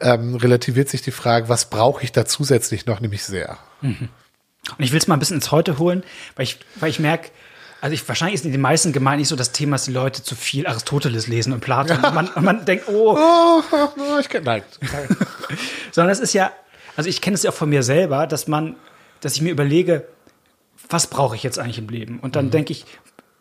ähm, 0.01 0.35
relativiert 0.35 0.89
sich 0.89 1.03
die 1.03 1.11
Frage, 1.11 1.49
was 1.49 1.71
brauche 1.71 2.03
ich 2.03 2.13
da 2.13 2.25
zusätzlich 2.25 2.87
noch, 2.87 3.01
nämlich 3.01 3.25
sehr. 3.25 3.59
Und 4.77 4.85
ich 4.85 4.93
will 4.93 4.99
es 4.99 5.07
mal 5.07 5.17
ein 5.17 5.21
bisschen 5.21 5.37
ins 5.37 5.51
Heute 5.51 5.79
holen, 5.79 6.03
weil 6.37 6.45
ich, 6.45 6.59
weil 6.77 6.91
ich 6.91 7.01
merke, 7.01 7.31
also 7.81 7.95
ich, 7.95 8.07
wahrscheinlich 8.07 8.35
ist 8.35 8.45
in 8.45 8.53
den 8.53 8.61
meisten 8.61 8.93
Gemeinden 8.93 9.21
nicht 9.21 9.29
so 9.29 9.37
das 9.37 9.53
Thema, 9.53 9.77
dass 9.77 9.85
die 9.85 9.93
Leute 9.93 10.23
zu 10.23 10.35
viel 10.37 10.67
Aristoteles 10.67 11.27
lesen 11.29 11.53
und 11.53 11.61
Platon. 11.61 12.05
Und 12.05 12.15
man, 12.15 12.29
und 12.29 12.45
man 12.45 12.65
denkt, 12.67 12.89
oh, 12.89 13.17
Oh, 13.17 13.63
oh 13.73 14.19
ich 14.21 14.29
kenn, 14.29 14.45
nein. 14.45 14.63
sondern 15.93 16.13
es 16.13 16.21
ist 16.21 16.35
ja, 16.35 16.53
also 16.97 17.09
ich 17.09 17.21
kenne 17.21 17.35
es 17.35 17.43
ja 17.43 17.51
auch 17.51 17.55
von 17.55 17.71
mir 17.71 17.83
selber, 17.83 18.27
dass 18.27 18.49
man, 18.49 18.77
dass 19.21 19.35
ich 19.35 19.43
mir 19.43 19.51
überlege, 19.51 20.07
was 20.89 21.07
brauche 21.07 21.37
ich 21.37 21.43
jetzt 21.43 21.59
eigentlich 21.59 21.79
im 21.79 21.89
Leben? 21.89 22.21
Und 22.21 22.37
dann 22.37 22.51
denke 22.51 22.73
ich, 22.73 22.85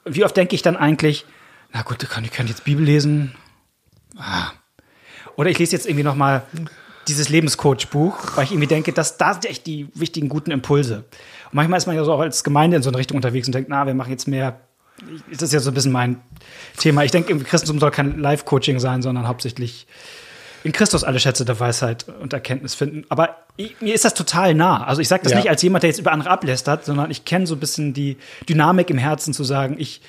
wie 0.06 0.24
oft 0.24 0.38
denke 0.38 0.56
ich 0.56 0.62
dann 0.62 0.78
eigentlich, 0.78 1.26
na 1.74 1.82
gut, 1.82 2.00
kann 2.10 2.24
ich 2.24 2.32
kann 2.32 2.48
jetzt 2.48 2.64
Bibel 2.64 2.84
lesen. 2.84 3.36
Ah. 4.18 4.52
Oder 5.40 5.52
ich 5.52 5.58
lese 5.58 5.72
jetzt 5.72 5.86
irgendwie 5.86 6.04
noch 6.04 6.16
mal 6.16 6.44
dieses 7.08 7.30
Lebenscoach-Buch, 7.30 8.36
weil 8.36 8.44
ich 8.44 8.52
irgendwie 8.52 8.68
denke, 8.68 8.92
dass 8.92 9.16
da 9.16 9.32
sind 9.32 9.46
echt 9.46 9.66
die 9.66 9.88
wichtigen 9.96 10.28
guten 10.28 10.52
Impulse. 10.52 11.06
Und 11.46 11.54
manchmal 11.54 11.78
ist 11.78 11.88
man 11.88 11.96
ja 11.96 12.04
so 12.04 12.12
auch 12.12 12.20
als 12.20 12.44
Gemeinde 12.44 12.76
in 12.76 12.84
so 12.84 12.90
eine 12.90 12.98
Richtung 12.98 13.16
unterwegs 13.16 13.48
und 13.48 13.56
denkt, 13.56 13.70
na, 13.70 13.88
wir 13.88 13.94
machen 13.94 14.10
jetzt 14.12 14.28
mehr. 14.28 14.60
Das 15.32 15.42
ist 15.42 15.54
ja 15.54 15.62
so 15.62 15.72
ein 15.72 15.74
bisschen 15.74 15.94
mein 15.94 16.18
Thema. 16.78 17.06
Ich 17.06 17.12
denke, 17.12 17.32
im 17.32 17.42
Christentum 17.42 17.80
soll 17.80 17.90
kein 17.92 18.20
Live-Coaching 18.20 18.82
sein, 18.82 19.02
sondern 19.02 19.30
hauptsächlich 19.30 19.88
in 20.66 20.74
Christus 20.74 21.06
alle 21.06 21.22
Schätze 21.22 21.46
der 21.46 21.58
Weisheit 21.58 22.06
und 22.20 22.34
Erkenntnis 22.34 22.76
finden. 22.76 23.06
Aber 23.08 23.38
ich, 23.56 23.80
mir 23.80 23.94
ist 23.96 24.04
das 24.04 24.14
total 24.16 24.54
nah. 24.54 24.84
Also 24.84 25.02
ich 25.02 25.08
sage 25.08 25.24
das 25.24 25.32
Ja. 25.32 25.38
nicht 25.38 25.50
als 25.50 25.62
jemand, 25.62 25.84
der 25.84 25.90
jetzt 25.90 26.00
über 26.00 26.12
andere 26.12 26.30
ablästert, 26.32 26.84
sondern 26.84 27.12
ich 27.12 27.24
kenne 27.24 27.48
so 27.48 27.56
ein 27.56 27.62
bisschen 27.62 27.94
die 27.94 28.18
Dynamik 28.50 28.90
im 28.90 28.98
Herzen 28.98 29.34
zu 29.34 29.46
sagen, 29.46 29.78
ich, 29.80 30.02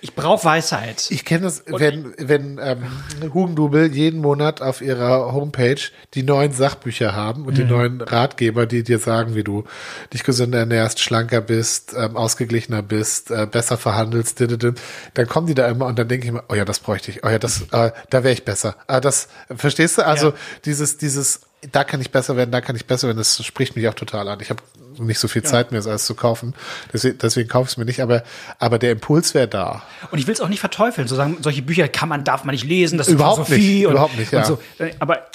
ich 0.00 0.14
brauche 0.14 0.44
Weisheit. 0.44 1.06
Ich 1.10 1.24
kenne 1.24 1.42
das, 1.42 1.64
wenn, 1.66 2.14
wenn 2.18 2.58
ähm, 2.62 3.32
Hugendubel 3.34 3.92
jeden 3.94 4.20
Monat 4.20 4.62
auf 4.62 4.80
ihrer 4.80 5.32
Homepage 5.32 5.80
die 6.14 6.22
neuen 6.22 6.52
Sachbücher 6.52 7.14
haben 7.14 7.44
und 7.46 7.58
die 7.58 7.64
neuen 7.64 8.00
Ratgeber, 8.00 8.66
die 8.66 8.82
dir 8.82 8.98
sagen, 8.98 9.34
wie 9.34 9.44
du 9.44 9.64
dich 10.12 10.24
gesünder 10.24 10.60
ernährst, 10.60 11.00
schlanker 11.00 11.40
bist, 11.40 11.94
ähm, 11.96 12.16
ausgeglichener 12.16 12.82
bist, 12.82 13.30
äh, 13.30 13.46
besser 13.50 13.76
verhandelst, 13.76 14.40
dann 14.40 15.26
kommen 15.28 15.46
die 15.46 15.54
da 15.54 15.68
immer 15.68 15.86
und 15.86 15.98
dann 15.98 16.08
denke 16.08 16.26
ich 16.26 16.32
mir, 16.32 16.44
oh 16.48 16.54
ja, 16.54 16.64
das 16.64 16.78
bräuchte 16.80 17.10
ich, 17.10 17.24
oh 17.24 17.28
ja, 17.28 17.38
das, 17.38 17.62
äh, 17.72 17.90
da 18.10 18.24
wäre 18.24 18.32
ich 18.32 18.44
besser. 18.44 18.76
Ah, 18.86 19.00
das, 19.00 19.28
verstehst 19.54 19.98
du? 19.98 20.06
Also 20.06 20.28
Ja. 20.28 20.34
dieses, 20.64 20.96
dieses, 20.96 21.40
da 21.72 21.84
kann 21.84 22.00
ich 22.00 22.10
besser 22.10 22.36
werden, 22.36 22.50
da 22.50 22.60
kann 22.60 22.76
ich 22.76 22.86
besser 22.86 23.06
werden, 23.08 23.18
das 23.18 23.44
spricht 23.44 23.76
mich 23.76 23.86
auch 23.88 23.94
total 23.94 24.28
an. 24.28 24.40
Ich 24.40 24.50
habe 24.50 24.62
nicht 24.98 25.18
so 25.18 25.28
viel 25.28 25.42
Zeit, 25.42 25.70
mir 25.72 25.78
das 25.78 25.86
alles 25.86 26.06
zu 26.06 26.14
kaufen. 26.14 26.54
Deswegen, 26.92 27.18
deswegen 27.18 27.48
kaufe 27.48 27.66
ich 27.66 27.72
es 27.72 27.76
mir 27.76 27.84
nicht, 27.84 28.00
aber, 28.02 28.22
aber 28.58 28.78
der 28.78 28.92
Impuls 28.92 29.34
wäre 29.34 29.48
da. 29.48 29.82
Und 30.10 30.18
ich 30.18 30.26
will 30.26 30.34
es 30.34 30.40
auch 30.40 30.48
nicht 30.48 30.60
verteufeln, 30.60 31.06
so 31.08 31.16
sagen, 31.16 31.38
solche 31.42 31.62
Bücher 31.62 31.88
kann 31.88 32.08
man, 32.08 32.24
darf 32.24 32.44
man 32.44 32.54
nicht 32.54 32.64
lesen, 32.64 32.98
das 32.98 33.08
ist 33.08 33.14
Überhaupt 33.14 33.46
Philosophie 33.46 33.74
nicht, 33.76 33.86
und, 33.86 33.92
überhaupt 33.92 34.16
nicht, 34.18 34.32
ja. 34.32 34.44
so. 34.44 34.58
Aber, 34.98 35.26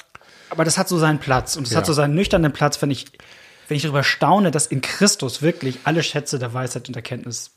aber 0.50 0.64
das 0.64 0.78
hat 0.78 0.88
so 0.88 0.98
seinen 0.98 1.18
Platz 1.18 1.56
und 1.56 1.66
es 1.66 1.72
Ja. 1.72 1.78
hat 1.78 1.86
so 1.86 1.92
seinen 1.92 2.14
nüchternen 2.14 2.52
Platz, 2.52 2.80
wenn 2.82 2.90
ich, 2.90 3.06
wenn 3.68 3.76
ich 3.76 3.82
darüber 3.82 4.04
staune, 4.04 4.50
dass 4.50 4.66
in 4.66 4.80
Christus 4.82 5.42
wirklich 5.42 5.78
alle 5.84 6.02
Schätze 6.02 6.38
der 6.38 6.52
Weisheit 6.54 6.88
und 6.88 6.96
Erkenntnis 6.96 7.52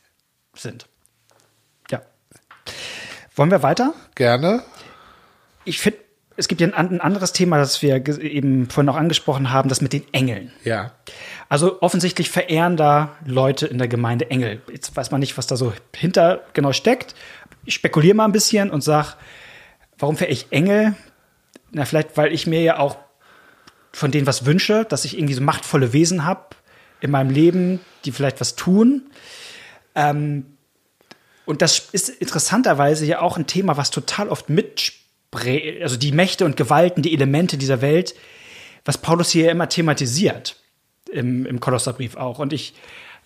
sind. 0.55 0.87
Ja. 1.91 2.01
Wollen 3.35 3.51
wir 3.51 3.61
weiter? 3.63 3.93
Gerne. 4.15 4.63
Ich 5.65 5.79
finde, 5.79 5.99
es 6.39 6.47
gibt 6.47 6.61
ja 6.61 6.67
ein, 6.67 6.73
an- 6.73 6.89
ein 6.89 7.01
anderes 7.01 7.33
Thema, 7.33 7.57
das 7.57 7.81
wir 7.81 8.07
eben 8.21 8.69
vorhin 8.69 8.89
auch 8.89 8.95
angesprochen 8.95 9.51
haben, 9.51 9.69
das 9.69 9.81
mit 9.81 9.93
den 9.93 10.03
Engeln. 10.13 10.51
Ja. 10.63 10.93
Also 11.49 11.81
offensichtlich 11.81 12.29
verehren 12.29 12.77
da 12.77 13.15
Leute 13.25 13.67
in 13.67 13.77
der 13.77 13.87
Gemeinde 13.87 14.31
Engel. 14.31 14.61
Jetzt 14.71 14.95
weiß 14.95 15.11
man 15.11 15.19
nicht, 15.19 15.37
was 15.37 15.47
da 15.47 15.57
so 15.57 15.73
hinter 15.95 16.43
genau 16.53 16.71
steckt. 16.71 17.13
Ich 17.65 17.73
spekuliere 17.73 18.15
mal 18.15 18.25
ein 18.25 18.31
bisschen 18.31 18.69
und 18.71 18.83
sag, 18.83 19.15
warum 19.97 20.15
verehre 20.15 20.33
ich 20.33 20.47
Engel? 20.51 20.95
Na, 21.71 21.85
vielleicht, 21.85 22.15
weil 22.17 22.31
ich 22.33 22.47
mir 22.47 22.61
ja 22.61 22.79
auch 22.79 22.97
von 23.91 24.11
denen 24.11 24.25
was 24.27 24.45
wünsche, 24.45 24.85
dass 24.85 25.05
ich 25.05 25.17
irgendwie 25.17 25.33
so 25.33 25.41
machtvolle 25.41 25.93
Wesen 25.93 26.25
habe 26.25 26.55
in 27.01 27.11
meinem 27.11 27.31
Leben, 27.31 27.79
die 28.05 28.11
vielleicht 28.11 28.39
was 28.39 28.55
tun. 28.55 29.09
Ähm, 29.95 30.45
und 31.45 31.61
das 31.61 31.89
ist 31.91 32.09
interessanterweise 32.09 33.05
ja 33.05 33.21
auch 33.21 33.35
ein 33.37 33.47
Thema, 33.47 33.75
was 33.77 33.89
total 33.89 34.29
oft 34.29 34.49
mitsprägt, 34.49 34.99
also 35.31 35.97
die 35.97 36.11
Mächte 36.11 36.45
und 36.45 36.57
Gewalten, 36.57 37.01
die 37.01 37.13
Elemente 37.13 37.57
dieser 37.57 37.81
Welt, 37.81 38.15
was 38.85 38.97
Paulus 38.97 39.29
hier 39.29 39.51
immer 39.51 39.69
thematisiert 39.69 40.55
im, 41.11 41.45
im 41.45 41.59
Kolosserbrief 41.59 42.15
auch. 42.15 42.39
Und 42.39 42.53
ich 42.53 42.73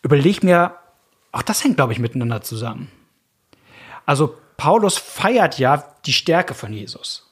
überlege 0.01 0.45
mir, 0.45 0.75
auch 1.31 1.41
das 1.43 1.63
hängt, 1.63 1.77
glaube 1.77 1.93
ich, 1.93 1.99
miteinander 1.99 2.41
zusammen. 2.41 2.89
Also 4.05 4.35
Paulus 4.57 4.97
feiert 4.97 5.59
ja 5.59 5.95
die 6.05 6.13
Stärke 6.13 6.53
von 6.53 6.73
Jesus. 6.73 7.29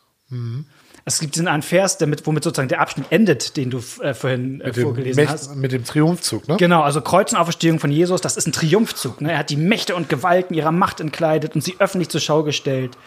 Es 1.03 1.19
gibt 1.19 1.35
diesen 1.35 1.47
einen 1.47 1.61
Vers, 1.63 1.97
damit, 1.97 2.25
womit 2.25 2.43
sozusagen 2.43 2.69
der 2.69 2.79
Abschnitt 2.79 3.07
endet, 3.09 3.57
den 3.57 3.69
du 3.69 3.79
äh, 4.01 4.13
vorhin 4.13 4.61
äh, 4.61 4.73
vorgelesen 4.73 5.21
Mächt- 5.21 5.33
hast. 5.33 5.55
mit 5.55 5.71
dem 5.73 5.83
Triumphzug, 5.83 6.47
ne? 6.47 6.57
Genau, 6.57 6.81
also 6.81 7.01
Kreuz 7.01 7.33
und 7.33 7.39
Auferstehung 7.39 7.79
von 7.79 7.91
Jesus, 7.91 8.21
das 8.21 8.37
ist 8.37 8.47
ein 8.47 8.53
Triumphzug. 8.53 9.19
Ne? 9.19 9.33
Er 9.33 9.39
hat 9.39 9.49
die 9.49 9.57
Mächte 9.57 9.95
und 9.95 10.07
Gewalten 10.09 10.53
ihrer 10.53 10.71
Macht 10.71 11.01
entkleidet 11.01 11.55
und 11.55 11.61
sie 11.61 11.75
öffentlich 11.79 12.09
zur 12.09 12.21
Schau 12.21 12.43
gestellt 12.43 12.97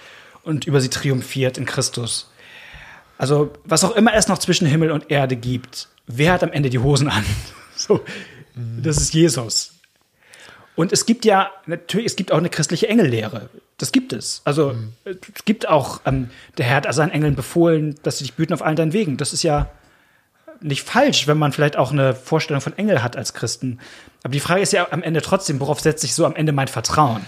und 0.44 0.66
über 0.66 0.80
sie 0.80 0.90
triumphiert 0.90 1.59
in 1.59 1.64
Christus. 1.64 2.30
Also, 3.18 3.52
was 3.64 3.85
auch 3.85 3.96
immer 3.96 4.14
es 4.14 4.28
noch 4.28 4.38
zwischen 4.38 4.66
Himmel 4.66 4.90
und 4.90 5.11
Erde 5.11 5.37
gibt, 5.37 5.88
wer 6.07 6.33
hat 6.33 6.42
am 6.42 6.52
Ende 6.52 6.70
die 6.70 6.78
Hosen 6.78 7.09
an? 7.09 7.24
So, 7.76 8.04
das 8.54 8.98
ist 8.98 9.12
Jesus. 9.14 9.72
Und 10.76 10.92
es 10.92 11.07
gibt 11.07 11.24
ja, 11.24 11.50
natürlich, 11.66 12.07
es 12.07 12.16
gibt 12.16 12.30
auch 12.30 12.38
eine 12.38 12.48
christliche 12.48 12.88
Engellehre. 12.88 13.48
Das 13.78 13.90
gibt 13.90 14.12
es. 14.12 14.42
Also, 14.44 14.76
es 15.04 15.44
gibt 15.44 15.68
auch, 15.68 16.00
ähm, 16.07 16.30
der 16.57 16.66
Herr 16.66 16.76
hat 16.76 16.94
seinen 16.94 17.11
Engeln 17.11 17.35
befohlen, 17.35 17.96
dass 18.04 18.18
sie 18.18 18.24
dich 18.24 18.35
büten 18.35 18.54
auf 18.54 18.62
allen 18.62 18.76
deinen 18.76 18.92
Wegen. 18.92 19.16
Das 19.16 19.33
ist 19.33 19.42
ja 19.42 19.70
nicht 20.61 20.83
falsch, 20.83 21.26
wenn 21.26 21.37
man 21.37 21.52
vielleicht 21.52 21.76
auch 21.76 21.90
eine 21.90 22.14
Vorstellung 22.14 22.61
von 22.61 22.78
Engel 22.78 23.02
hat 23.02 23.16
als 23.16 23.35
Christen. 23.35 23.80
Aber 24.22 24.33
die 24.33 24.40
Frage 24.40 24.62
ist 24.62 24.72
ja 24.72 24.87
am 24.90 25.02
Ende 25.02 25.20
trotzdem, 25.20 25.59
worauf 25.59 25.80
setze 25.80 26.07
ich 26.07 26.14
so 26.14 26.24
am 26.24 26.37
Ende 26.37 26.52
mein 26.52 26.68
Vertrauen? 26.68 27.26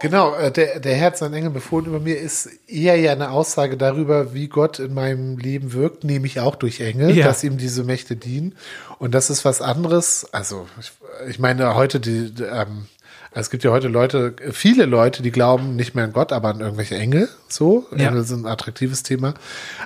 Genau, 0.00 0.34
äh, 0.34 0.50
der, 0.50 0.80
der 0.80 0.94
Herr 0.96 1.06
hat 1.08 1.18
seinen 1.18 1.34
Engel 1.34 1.50
befohlen 1.50 1.86
über 1.86 2.00
mir 2.00 2.18
ist 2.18 2.48
eher 2.66 2.96
ja 2.96 3.12
eine 3.12 3.30
Aussage 3.30 3.76
darüber, 3.76 4.34
wie 4.34 4.48
Gott 4.48 4.78
in 4.78 4.92
meinem 4.92 5.38
Leben 5.38 5.72
wirkt, 5.72 6.04
nämlich 6.04 6.40
auch 6.40 6.56
durch 6.56 6.80
Engel, 6.80 7.10
Ja. 7.16 7.26
dass 7.26 7.44
ihm 7.44 7.56
diese 7.58 7.84
Mächte 7.84 8.16
dienen. 8.16 8.54
Und 8.98 9.14
das 9.14 9.30
ist 9.30 9.44
was 9.44 9.62
anderes. 9.62 10.26
Also, 10.32 10.66
ich, 10.80 10.92
ich 11.28 11.38
meine, 11.38 11.74
heute 11.74 12.00
die, 12.00 12.34
die, 12.34 12.42
ähm, 12.42 12.86
Also 13.30 13.46
es 13.46 13.50
gibt 13.50 13.64
ja 13.64 13.70
heute 13.72 13.88
Leute, 13.88 14.34
viele 14.52 14.84
Leute, 14.84 15.20
die 15.22 15.32
glauben 15.32 15.74
nicht 15.74 15.94
mehr 15.96 16.04
an 16.04 16.12
Gott, 16.12 16.30
aber 16.32 16.48
an 16.50 16.60
irgendwelche 16.60 16.94
Engel. 16.96 17.28
So, 17.48 17.86
Ja. 17.96 18.08
Engel 18.08 18.24
sind 18.24 18.44
ein 18.46 18.50
attraktives 18.52 19.02
Thema. 19.04 19.34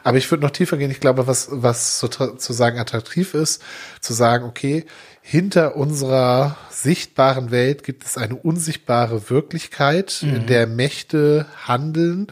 Aber 0.05 0.19
ich 0.19 0.31
würde 0.31 0.43
noch 0.45 0.51
tiefer 0.51 0.77
gehen. 0.77 0.91
Ich 0.91 1.01
glaube, 1.01 1.27
was, 1.27 1.49
was 1.51 1.99
sozusagen 1.99 2.79
attraktiv 2.79 3.33
ist, 3.35 3.63
zu 4.01 4.13
sagen, 4.13 4.45
okay, 4.45 4.85
hinter 5.31 5.77
unserer 5.77 6.57
sichtbaren 6.71 7.51
Welt 7.51 7.83
gibt 7.83 8.07
es 8.07 8.17
eine 8.17 8.35
unsichtbare 8.35 9.29
Wirklichkeit, 9.29 10.23
in 10.23 10.47
der 10.47 10.67
Mächte 10.67 11.45
handeln. 11.67 12.29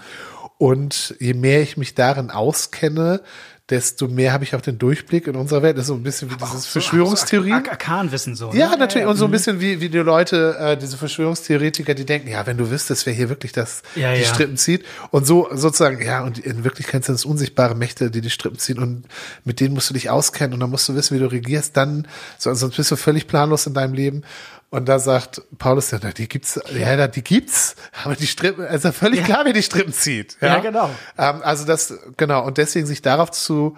Und 0.56 1.14
je 1.20 1.34
mehr 1.34 1.60
ich 1.60 1.76
mich 1.76 1.94
darin 1.94 2.30
auskenne, 2.30 3.20
desto 3.68 4.06
mehr 4.06 4.32
habe 4.32 4.44
ich 4.44 4.54
auch 4.54 4.60
den 4.60 4.78
Durchblick 4.78 5.26
in 5.26 5.34
unserer 5.34 5.60
Welt. 5.62 5.76
Das 5.76 5.82
ist 5.82 5.88
so 5.88 5.94
ein 5.94 6.02
bisschen 6.04 6.30
wie 6.30 6.36
dieses 6.36 6.66
Verschwörungstheorien. 6.66 7.64
So 7.64 7.64
Ar- 7.66 7.72
Arkanwissen 7.72 8.36
so. 8.36 8.52
Ja, 8.52 8.70
ne? 8.70 8.76
natürlich. 8.76 9.08
Und 9.08 9.16
so 9.16 9.24
ein 9.24 9.30
bisschen 9.32 9.60
wie, 9.60 9.80
wie 9.80 9.88
die 9.88 9.98
Leute, 9.98 10.56
äh, 10.58 10.76
diese 10.76 10.96
Verschwörungstheoretiker, 10.96 11.94
die 11.94 12.04
denken, 12.04 12.28
ja, 12.28 12.46
wenn 12.46 12.56
du 12.56 12.70
wüsstest, 12.70 13.06
wer 13.06 13.12
hier 13.12 13.28
wirklich 13.28 13.50
das, 13.50 13.82
Ja, 13.96 14.14
die 14.14 14.22
ja. 14.22 14.26
Strippen 14.28 14.56
zieht. 14.56 14.84
Und 15.10 15.26
so 15.26 15.48
sozusagen, 15.52 16.00
ja, 16.04 16.22
und 16.22 16.38
in 16.38 16.62
Wirklichkeit 16.62 17.04
sind 17.04 17.16
es 17.16 17.24
unsichtbare 17.24 17.74
Mächte, 17.74 18.10
die 18.10 18.20
die 18.20 18.30
Strippen 18.30 18.58
ziehen. 18.60 18.78
Und 18.78 19.04
mit 19.44 19.58
denen 19.58 19.74
musst 19.74 19.90
du 19.90 19.94
dich 19.94 20.10
auskennen 20.10 20.54
und 20.54 20.60
dann 20.60 20.70
musst 20.70 20.88
du 20.88 20.94
wissen, 20.94 21.16
wie 21.16 21.20
du 21.20 21.30
regierst. 21.30 21.76
Dann, 21.76 22.06
so, 22.38 22.54
sonst 22.54 22.76
bist 22.76 22.90
du 22.92 22.96
völlig 22.96 23.26
planlos 23.26 23.66
in 23.66 23.74
deinem 23.74 23.94
Leben. 23.94 24.22
Und 24.68 24.86
da 24.88 24.98
sagt 24.98 25.42
Paulus, 25.58 25.92
ja, 25.92 25.98
die 25.98 26.28
gibt's, 26.28 26.60
ja, 26.72 26.94
ja 26.94 27.08
die 27.08 27.22
gibt's, 27.22 27.76
aber 28.04 28.16
die 28.16 28.26
Strippen, 28.26 28.66
also 28.66 28.90
völlig 28.90 29.24
klar, 29.24 29.44
wer 29.44 29.52
die 29.52 29.62
Strippen 29.62 29.92
zieht. 29.92 30.36
Ja, 30.40 30.58
genau. 30.58 30.90
Ähm, 31.16 31.40
also 31.42 31.64
das, 31.64 31.94
genau, 32.16 32.44
und 32.44 32.58
deswegen 32.58 32.86
sich 32.86 33.00
darauf 33.00 33.30
zu, 33.30 33.76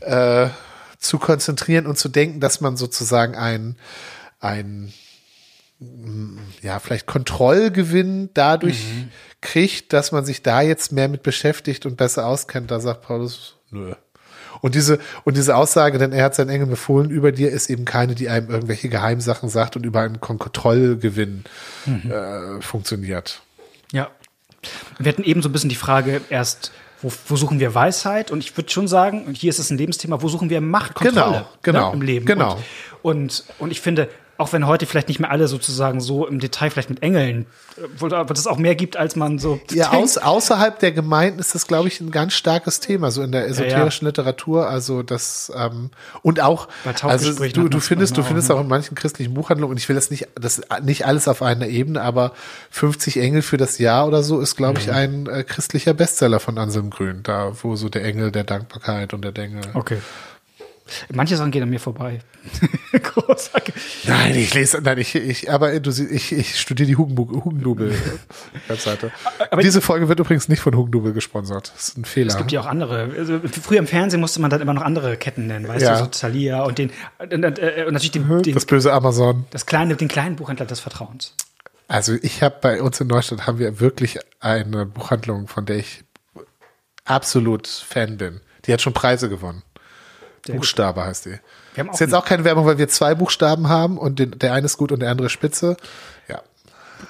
äh, 0.00 0.48
zu 0.98 1.18
konzentrieren 1.18 1.86
und 1.86 1.98
zu 1.98 2.08
denken, 2.08 2.40
dass 2.40 2.60
man 2.60 2.76
sozusagen 2.76 3.34
ein, 3.34 3.76
ein, 4.38 4.92
ja, 6.62 6.78
vielleicht 6.78 7.06
Kontrollgewinn 7.06 8.30
dadurch 8.32 8.84
kriegt, 9.40 9.92
dass 9.92 10.12
man 10.12 10.24
sich 10.24 10.42
da 10.42 10.60
jetzt 10.60 10.92
mehr 10.92 11.08
mit 11.08 11.22
beschäftigt 11.22 11.86
und 11.86 11.96
besser 11.96 12.26
auskennt. 12.26 12.70
Da 12.70 12.80
sagt 12.80 13.02
Paulus, 13.02 13.56
nö. 13.70 13.94
Und 14.60 14.74
diese, 14.74 14.98
und 15.24 15.36
diese 15.36 15.56
Aussage, 15.56 15.98
denn 15.98 16.12
er 16.12 16.24
hat 16.24 16.34
seinen 16.34 16.50
Engel 16.50 16.66
befohlen 16.66 17.10
über 17.10 17.32
dir, 17.32 17.50
ist 17.50 17.70
eben 17.70 17.84
keine, 17.84 18.14
die 18.14 18.28
einem 18.28 18.50
irgendwelche 18.50 18.88
Geheimsachen 18.88 19.48
sagt 19.48 19.76
und 19.76 19.84
über 19.86 20.00
einen 20.00 20.20
Kon- 20.20 20.38
Kontrollgewinn 20.38 21.44
äh, 21.86 22.60
funktioniert. 22.60 23.40
Ja. 23.92 24.08
Wir 24.98 25.10
hatten 25.12 25.22
eben 25.22 25.40
so 25.42 25.48
ein 25.48 25.52
bisschen 25.52 25.70
die 25.70 25.76
Frage 25.76 26.20
erst, 26.28 26.72
wo, 27.00 27.10
wo 27.28 27.36
suchen 27.36 27.60
wir 27.60 27.74
Weisheit? 27.74 28.30
Und 28.30 28.40
ich 28.40 28.54
würde 28.56 28.70
schon 28.70 28.86
sagen, 28.86 29.24
und 29.24 29.34
hier 29.36 29.48
ist 29.48 29.58
es 29.58 29.70
ein 29.70 29.78
Lebensthema, 29.78 30.20
wo 30.20 30.28
suchen 30.28 30.50
wir 30.50 30.60
Macht, 30.60 30.94
Kontrolle 30.94 31.24
Genau, 31.24 31.48
genau, 31.62 31.88
ne, 31.88 31.94
im 31.96 32.02
Leben? 32.02 32.26
genau. 32.26 32.56
Und, 32.56 32.62
und, 33.02 33.44
und 33.58 33.70
ich 33.70 33.80
finde, 33.80 34.08
auch 34.40 34.52
wenn 34.52 34.66
heute 34.66 34.86
vielleicht 34.86 35.08
nicht 35.08 35.20
mehr 35.20 35.30
alle 35.30 35.48
sozusagen 35.48 36.00
so 36.00 36.26
im 36.26 36.40
Detail 36.40 36.70
vielleicht 36.70 36.88
mit 36.90 37.02
Engeln, 37.02 37.46
äh, 37.76 37.82
wo 37.98 38.06
es 38.06 38.46
auch 38.46 38.56
mehr 38.58 38.74
gibt, 38.74 38.96
als 38.96 39.14
man 39.14 39.38
so 39.38 39.60
Ja, 39.70 39.90
aus, 39.92 40.16
außerhalb 40.18 40.78
der 40.78 40.92
Gemeinden 40.92 41.38
ist 41.38 41.54
das, 41.54 41.66
glaube 41.66 41.88
ich, 41.88 42.00
ein 42.00 42.10
ganz 42.10 42.32
starkes 42.32 42.80
Thema, 42.80 43.10
so 43.10 43.22
in 43.22 43.32
der 43.32 43.46
esoterischen 43.46 44.06
Literatur. 44.06 44.68
Also 44.68 45.02
das 45.02 45.52
ähm, 45.54 45.90
und 46.22 46.40
auch, 46.40 46.68
Bei 46.84 46.94
also 47.02 47.32
du, 47.48 47.68
du 47.68 47.80
findest, 47.80 48.16
du 48.16 48.22
auch, 48.22 48.26
findest 48.26 48.48
ne? 48.48 48.54
auch 48.54 48.60
in 48.60 48.68
manchen 48.68 48.94
christlichen 48.94 49.34
Buchhandlungen, 49.34 49.72
und 49.72 49.76
ich 49.78 49.88
will 49.88 49.96
das 49.96 50.10
nicht, 50.10 50.28
das 50.34 50.62
nicht 50.82 51.06
alles 51.06 51.28
auf 51.28 51.42
einer 51.42 51.66
Ebene, 51.68 52.00
aber 52.02 52.32
50 52.70 53.18
Engel 53.18 53.42
für 53.42 53.58
das 53.58 53.78
Jahr 53.78 54.06
oder 54.06 54.22
so 54.22 54.40
ist, 54.40 54.56
glaube 54.56 54.80
Mhm. 54.80 54.84
ich, 54.84 54.92
ein 54.92 55.26
äh, 55.26 55.44
christlicher 55.44 55.92
Bestseller 55.94 56.40
von 56.40 56.56
Anselm 56.56 56.90
Grün, 56.90 57.22
da 57.22 57.52
wo 57.62 57.76
so 57.76 57.88
der 57.88 58.04
Engel 58.04 58.32
der 58.32 58.44
Dankbarkeit 58.44 59.12
und 59.12 59.22
der 59.22 59.36
Engel. 59.36 59.62
Okay. 59.74 59.98
Manche 61.12 61.36
Sachen 61.36 61.50
gehen 61.50 61.62
an 61.62 61.70
mir 61.70 61.80
vorbei. 61.80 62.20
Großartig. 63.02 63.74
Nein, 64.06 64.34
ich 64.36 64.54
lese, 64.54 64.80
nein, 64.82 64.98
ich, 64.98 65.14
ich, 65.14 65.50
aber 65.50 65.78
du, 65.80 65.90
ich, 65.90 66.32
ich 66.32 66.58
studiere 66.58 66.86
die 66.86 66.96
Hugenbu- 66.96 67.44
Hugendubel 67.44 67.94
Webseite. 68.68 69.10
Aber- 69.50 69.62
Diese 69.62 69.80
Folge 69.80 70.08
wird 70.08 70.20
übrigens 70.20 70.48
nicht 70.48 70.60
von 70.60 70.74
Hugendubel 70.76 71.12
gesponsert. 71.12 71.72
Das 71.74 71.88
ist 71.88 71.98
ein 71.98 72.04
Fehler. 72.04 72.28
Es 72.28 72.36
gibt 72.36 72.52
ja 72.52 72.60
auch 72.60 72.66
andere. 72.66 73.12
Also, 73.16 73.40
früher 73.62 73.78
im 73.78 73.86
Fernsehen 73.86 74.20
musste 74.20 74.40
man 74.40 74.50
dann 74.50 74.60
immer 74.60 74.74
noch 74.74 74.82
andere 74.82 75.16
Ketten 75.16 75.46
nennen, 75.46 75.68
weißt 75.68 75.82
Ja. 75.84 75.92
du, 75.98 76.04
so 76.04 76.06
Thalia 76.06 76.62
und 76.64 76.78
den 76.78 76.90
und, 77.18 77.32
und, 77.32 77.58
äh, 77.58 77.84
und 77.86 77.92
natürlich 77.94 78.12
den, 78.12 78.42
den, 78.42 78.54
das 78.54 78.64
böse 78.64 78.92
Amazon. 78.92 79.44
das 79.50 79.66
kleine, 79.66 79.96
den 79.96 80.08
kleinen 80.08 80.36
Buchhändler 80.36 80.66
des 80.66 80.80
Vertrauens. 80.80 81.34
Also 81.88 82.14
ich 82.22 82.42
habe 82.42 82.56
bei 82.60 82.80
uns 82.82 83.00
in 83.00 83.08
Neustadt 83.08 83.46
haben 83.46 83.58
wir 83.58 83.80
wirklich 83.80 84.18
eine 84.38 84.86
Buchhandlung, 84.86 85.48
von 85.48 85.66
der 85.66 85.76
ich 85.78 86.04
absolut 87.04 87.66
Fan 87.66 88.16
bin. 88.16 88.40
Die 88.66 88.72
hat 88.72 88.80
schon 88.80 88.92
Preise 88.92 89.28
gewonnen. 89.28 89.62
Gut. 90.46 90.56
Buchstabe 90.56 91.04
heißt 91.04 91.26
die. 91.26 91.38
Wir 91.74 91.84
haben 91.84 91.90
Ist 91.90 92.00
jetzt 92.00 92.14
auch 92.14 92.24
keine 92.24 92.44
Werbung, 92.44 92.66
weil 92.66 92.78
wir 92.78 92.88
zwei 92.88 93.14
Buchstaben 93.14 93.68
haben 93.68 93.98
und 93.98 94.18
den, 94.18 94.38
der 94.38 94.52
eine 94.54 94.66
ist 94.66 94.76
gut 94.76 94.90
und 94.92 95.00
der 95.00 95.10
andere 95.10 95.28
spitze. 95.30 95.76
Ja. 96.28 96.40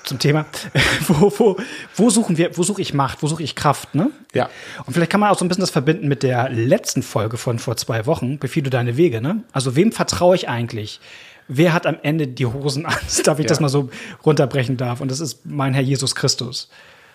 zum 0.05 0.19
Thema. 0.19 0.47
wo, 1.09 1.33
wo, 1.38 1.57
wo 1.97 2.11
suchen 2.11 2.37
wir, 2.37 2.57
wo 2.57 2.62
suche 2.62 2.83
ich 2.83 2.95
Macht, 2.95 3.23
wo 3.23 3.27
suche 3.27 3.43
ich 3.43 3.57
Kraft, 3.57 3.95
ne? 3.95 4.11
Ja. 4.35 4.49
Und 4.87 4.95
vielleicht 4.95 5.11
kann 5.11 5.21
man 5.21 5.31
auch 5.31 5.38
so 5.38 5.45
ein 5.45 5.49
bisschen 5.49 5.62
das 5.62 5.71
verbinden 5.71 6.09
mit 6.09 6.23
der 6.23 6.49
letzten 6.51 7.03
Folge 7.03 7.37
von 7.37 7.59
vor 7.59 7.77
zwei 7.77 8.07
Wochen, 8.07 8.38
Befiehl 8.38 8.62
du 8.62 8.71
deine 8.71 8.97
Wege, 8.97 9.21
ne? 9.21 9.43
Also 9.53 9.77
wem 9.77 9.93
vertraue 9.93 10.37
ich 10.37 10.49
eigentlich? 10.49 11.01
Wer 11.49 11.73
hat 11.73 11.87
am 11.87 11.97
Ende 12.03 12.29
die 12.29 12.47
Hosen 12.47 12.87
an? 12.87 12.95
Darf 13.25 13.38
ich 13.40 13.47
das 13.47 13.59
Ja. 13.59 13.62
mal 13.62 13.69
so 13.69 13.90
runterbrechen 14.25 14.77
darf? 14.77 15.01
Und 15.01 15.11
das 15.11 15.19
ist 15.21 15.45
mein 15.45 15.75
Herr 15.75 15.83
Jesus 15.83 16.14
Christus. 16.14 16.69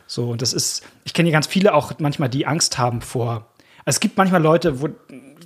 So, 0.07 0.29
und 0.31 0.41
das 0.41 0.53
ist, 0.53 0.83
ich 1.03 1.13
kenne 1.13 1.27
hier 1.27 1.33
ganz 1.33 1.47
viele 1.47 1.73
auch 1.73 1.93
manchmal, 1.99 2.29
die 2.29 2.45
Angst 2.45 2.77
haben 2.77 3.01
vor. 3.01 3.47
Es 3.85 3.99
gibt 3.99 4.17
manchmal 4.17 4.41
Leute, 4.41 4.81
wo 4.81 4.89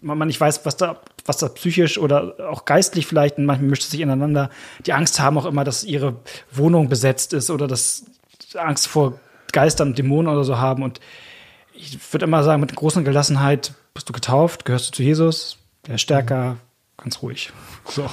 man 0.02 0.28
nicht 0.28 0.40
weiß, 0.40 0.66
was 0.66 0.78
da, 0.78 1.02
was 1.26 1.38
da 1.38 1.50
psychisch 1.50 1.98
oder 1.98 2.50
auch 2.50 2.64
geistlich 2.64 3.06
vielleicht, 3.06 3.38
und 3.38 3.46
manchmal 3.46 3.70
mischt 3.70 3.84
es 3.84 3.92
sich 3.92 4.00
ineinander, 4.00 4.50
die 4.86 4.94
Angst 4.94 5.20
haben 5.20 5.38
auch 5.38 5.46
immer, 5.46 5.66
dass 5.66 5.84
ihre 5.84 6.16
Wohnung 6.52 6.88
besetzt 6.88 7.34
ist 7.34 7.50
oder 7.50 7.68
dass 7.68 8.06
Angst 8.56 8.88
vor 8.88 9.20
Geistern 9.52 9.90
und 9.90 9.98
Dämonen 9.98 10.32
oder 10.32 10.46
so 10.46 10.58
haben. 10.58 10.84
Und 10.84 11.02
ich 11.74 12.00
würde 12.14 12.26
immer 12.26 12.44
sagen, 12.44 12.62
mit 12.62 12.76
großer 12.76 13.02
Gelassenheit 13.02 13.74
bist 13.94 14.08
du 14.08 14.14
getauft, 14.14 14.64
gehörst 14.64 14.88
du 14.88 14.92
zu 14.94 15.04
Jesus, 15.04 15.58
der 15.86 15.96
ist 15.96 16.02
stärker, 16.02 16.58
ganz 16.98 17.22
ruhig. 17.22 17.52
So. 17.86 18.10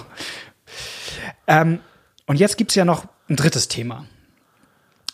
Ähm, 1.47 1.81
und 2.27 2.41
jetzt 2.41 2.57
gibt's 2.57 2.75
ja 2.75 2.85
noch 2.85 3.07
ein 3.29 3.37
drittes 3.37 3.69
Thema. 3.69 4.07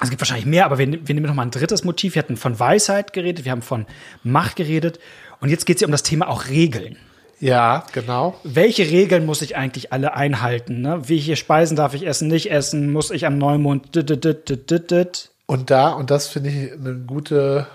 Es 0.03 0.11
gibt 0.11 0.21
wahrscheinlich 0.21 0.47
mehr, 0.47 0.65
aber 0.65 0.79
wir, 0.79 0.87
wir 0.87 1.15
nehmen 1.15 1.27
noch 1.27 1.35
mal 1.35 1.43
ein 1.43 1.51
drittes 1.51 1.85
Motiv. 1.85 2.15
Wir 2.15 2.23
hatten 2.23 2.37
von 2.37 2.59
Weisheit 2.59 3.13
geredet, 3.13 3.45
wir 3.45 3.53
haben 3.53 3.63
von 3.63 3.87
Macht 4.25 4.57
geredet. 4.57 4.99
Und 5.41 5.49
jetzt 5.49 5.65
geht's 5.67 5.81
ja 5.81 5.87
um 5.87 5.93
das 5.93 6.03
Thema 6.03 6.29
auch 6.29 6.49
Regeln. 6.49 6.97
Ja, 7.39 7.85
genau. 7.93 8.39
Welche 8.45 8.89
Regeln 8.89 9.27
muss 9.27 9.43
ich 9.43 9.57
eigentlich 9.57 9.93
alle 9.93 10.15
einhalten? 10.15 10.81
Ne? 10.81 11.09
Welche 11.09 11.35
Speisen 11.35 11.77
darf 11.77 11.93
ich 11.95 12.07
essen, 12.07 12.29
nicht 12.29 12.51
essen? 12.51 12.93
Muss 12.93 13.11
ich 13.11 13.27
am 13.27 13.37
Neumond? 13.37 13.95
dit, 13.97 14.09
dit, 14.09 14.91
dit? 14.91 15.31
Und 15.47 15.71
da, 15.71 15.91
und 15.91 16.11
das 16.11 16.29
finde 16.29 16.51
ich 16.51 16.73
einen 16.73 17.07
gute, 17.07 17.67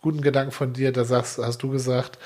guten 0.00 0.22
Gedanken 0.22 0.52
von 0.52 0.72
dir, 0.72 0.92
da 0.92 1.04
sagst, 1.04 1.38
hast 1.38 1.62
du 1.62 1.70
gesagt, 1.70 2.18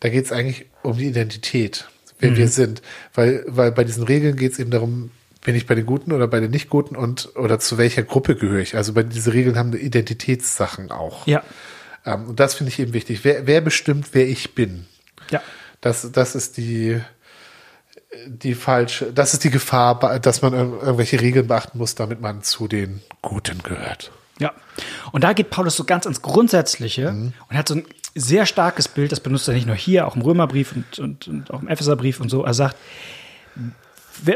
da 0.00 0.08
geht 0.08 0.24
es 0.24 0.32
eigentlich 0.32 0.66
um 0.82 0.96
die 0.96 1.06
Identität, 1.06 1.88
wer 2.18 2.36
wir 2.36 2.48
sind. 2.48 2.82
Weil, 3.14 3.44
weil 3.46 3.70
bei 3.70 3.84
diesen 3.84 4.02
Regeln 4.02 4.36
geht 4.36 4.52
es 4.52 4.58
eben 4.58 4.72
darum, 4.72 5.10
bin 5.44 5.54
ich 5.56 5.66
bei 5.66 5.74
den 5.74 5.86
Guten 5.86 6.12
oder 6.12 6.28
bei 6.28 6.40
den 6.40 6.50
Nicht-Guten 6.50 6.94
und 6.96 7.34
oder 7.36 7.58
zu 7.58 7.76
welcher 7.78 8.02
Gruppe 8.02 8.36
gehöre 8.36 8.60
ich. 8.60 8.76
Also 8.76 8.92
bei 8.92 9.02
diese 9.02 9.32
Regeln 9.32 9.56
haben 9.58 9.72
Identitätssachen 9.72 10.90
auch. 10.92 11.26
Ja, 11.26 11.42
Ähm, 12.04 12.28
und 12.30 12.40
das 12.40 12.54
finde 12.54 12.70
ich 12.72 12.78
eben 12.78 12.92
wichtig. 12.94 13.24
Wer, 13.24 13.46
wer 13.46 13.60
bestimmt, 13.60 14.08
wer 14.12 14.26
ich 14.28 14.54
bin? 14.54 14.86
ja. 15.30 15.40
Das, 15.80 16.12
das 16.12 16.36
ist 16.36 16.58
die, 16.58 17.00
die 18.28 18.54
falsche, 18.54 19.12
das 19.12 19.32
ist 19.34 19.42
die 19.42 19.50
Gefahr, 19.50 19.98
dass 20.20 20.42
man 20.42 20.52
ir- 20.54 20.80
irgendwelche 20.82 21.20
Regeln 21.20 21.48
beachten 21.48 21.76
muss, 21.78 21.96
damit 21.96 22.20
man 22.20 22.42
zu 22.42 22.68
den 22.68 23.02
Guten 23.20 23.62
gehört. 23.64 24.12
Ja. 24.38 24.52
Und 25.10 25.24
da 25.24 25.32
geht 25.32 25.50
Paulus 25.50 25.74
so 25.74 25.82
ganz 25.82 26.06
ins 26.06 26.22
Grundsätzliche 26.22 27.08
und 27.08 27.34
hat 27.56 27.66
so 27.68 27.74
ein 27.74 27.84
sehr 28.14 28.46
starkes 28.46 28.86
Bild, 28.86 29.10
das 29.10 29.18
benutzt 29.20 29.48
er 29.48 29.54
nicht 29.54 29.66
nur 29.66 29.74
hier, 29.74 30.06
auch 30.06 30.14
im 30.14 30.22
Römerbrief 30.22 30.72
und, 30.72 30.98
und, 31.00 31.26
und 31.26 31.50
auch 31.50 31.62
im 31.62 31.68
Epheserbrief 31.68 32.20
und 32.20 32.28
so. 32.28 32.44
Er 32.44 32.54
sagt, 32.54 32.76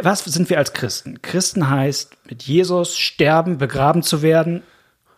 was 0.03 0.25
sind 0.25 0.51
wir 0.51 0.59
als 0.59 0.73
Christen? 0.73 1.23
Christen 1.23 1.71
heißt, 1.71 2.17
mit 2.29 2.43
Jesus 2.43 2.97
sterben, 2.97 3.59
begraben 3.59 4.03
zu 4.03 4.23
werden 4.23 4.63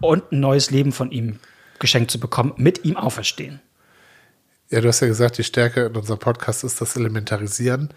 und 0.01 0.33
ein 0.33 0.41
neues 0.41 0.71
Leben 0.71 0.93
von 0.93 1.11
ihm 1.11 1.39
geschenkt 1.79 2.11
zu 2.11 2.19
bekommen, 2.21 2.55
mit 2.57 2.85
ihm 2.85 2.97
auferstehen. 2.97 3.61
Ja, 4.71 4.81
du 4.81 4.89
hast 4.89 5.01
ja 5.01 5.07
gesagt, 5.07 5.39
die 5.39 5.45
Stärke 5.45 5.87
in 5.87 5.97
unserem 5.97 6.19
Podcast 6.19 6.65
ist 6.65 6.81
das 6.81 6.97
Elementarisieren. 6.97 7.95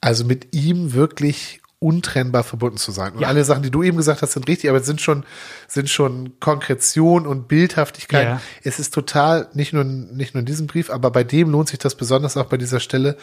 Also 0.00 0.24
mit 0.24 0.54
ihm 0.54 0.94
wirklich 0.94 1.60
untrennbar 1.84 2.42
verbunden 2.44 2.78
zu 2.78 2.90
sein. 2.92 3.12
Und 3.12 3.20
Ja. 3.20 3.28
alle 3.28 3.44
Sachen, 3.44 3.62
die 3.62 3.70
du 3.70 3.82
eben 3.82 3.98
gesagt 3.98 4.22
hast, 4.22 4.32
sind 4.32 4.48
richtig, 4.48 4.70
aber 4.70 4.78
es 4.78 4.86
sind 4.86 5.02
schon, 5.02 5.24
sind 5.68 5.90
schon 5.90 6.32
Konkretion 6.40 7.26
und 7.26 7.46
Bildhaftigkeit. 7.46 8.26
Ja. 8.26 8.40
Es 8.62 8.78
ist 8.78 8.94
total, 8.94 9.48
nicht 9.52 9.74
nur, 9.74 9.84
nicht 9.84 10.32
nur 10.34 10.40
in 10.40 10.46
diesem 10.46 10.66
Brief, 10.66 10.88
aber 10.88 11.10
bei 11.10 11.24
dem 11.24 11.50
lohnt 11.50 11.68
sich 11.68 11.78
das 11.78 11.94
besonders 11.94 12.38
auch 12.38 12.46
bei 12.46 12.56
dieser 12.56 12.80
Stelle. 12.80 13.16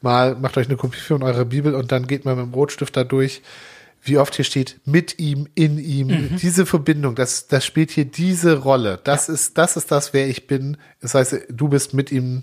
Mal 0.00 0.34
macht 0.34 0.56
euch 0.56 0.66
eine 0.66 0.76
Kopie 0.76 0.98
von 0.98 1.22
eurer 1.22 1.44
Bibel 1.44 1.76
und 1.76 1.92
dann 1.92 2.08
geht 2.08 2.24
man 2.24 2.36
mit 2.36 2.46
dem 2.46 2.54
Rotstift 2.54 2.96
da 2.96 3.04
durch, 3.04 3.40
wie 4.02 4.18
oft 4.18 4.34
hier 4.34 4.44
steht, 4.44 4.80
mit 4.84 5.18
ihm, 5.20 5.48
in 5.54 5.78
ihm. 5.78 6.36
Diese 6.42 6.66
Verbindung, 6.66 7.14
das, 7.14 7.46
das 7.46 7.64
spielt 7.64 7.90
hier 7.92 8.04
diese 8.04 8.58
Rolle. 8.58 8.98
Das 9.04 9.28
ist, 9.28 9.58
das 9.58 9.76
ist 9.76 9.90
das, 9.92 10.12
wer 10.12 10.28
ich 10.28 10.46
bin. 10.48 10.76
Das 11.00 11.14
heißt, 11.14 11.36
du 11.50 11.68
bist 11.68 11.94
mit 11.94 12.10
ihm 12.10 12.42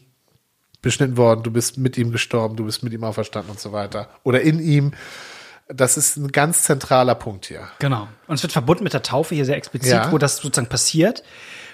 beschnitten 0.81 1.17
worden, 1.17 1.43
du 1.43 1.51
bist 1.51 1.77
mit 1.77 1.97
ihm 1.97 2.11
gestorben, 2.11 2.55
du 2.55 2.65
bist 2.65 2.83
mit 2.83 2.93
ihm 2.93 3.03
auferstanden 3.03 3.51
und 3.51 3.59
so 3.59 3.71
weiter. 3.71 4.07
Oder 4.23 4.41
in 4.41 4.59
ihm. 4.59 4.91
Das 5.67 5.97
ist 5.97 6.17
ein 6.17 6.31
ganz 6.31 6.63
zentraler 6.63 7.15
Punkt 7.15 7.47
hier. 7.47 7.67
Genau. 7.79 8.07
Und 8.27 8.35
es 8.35 8.43
wird 8.43 8.51
verbunden 8.53 8.83
mit 8.83 8.93
der 8.93 9.01
Taufe 9.01 9.33
hier 9.35 9.45
sehr 9.45 9.57
explizit, 9.57 9.91
Ja. 9.91 10.11
wo 10.11 10.17
das 10.17 10.37
sozusagen 10.37 10.69
passiert. 10.69 11.23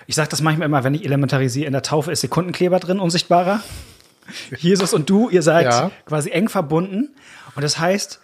Ich 0.08 0.16
sage 0.16 0.30
das 0.30 0.42
manchmal 0.42 0.66
immer, 0.68 0.84
wenn 0.84 0.94
ich 0.94 1.04
elementarisiere, 1.06 1.68
in 1.68 1.74
der 1.74 1.84
Taufe 1.84 2.12
ist 2.12 2.22
Sekundenkleber 2.22 2.80
drin, 2.80 3.00
unsichtbarer. 3.00 3.62
Jesus 4.58 4.94
und 4.94 5.10
du, 5.10 5.30
ihr 5.30 5.42
seid 5.42 5.66
Ja. 5.66 5.92
quasi 6.06 6.30
eng 6.32 6.48
verbunden. 6.48 7.14
Und 7.56 7.64
das 7.64 7.80
heißt, 7.80 8.22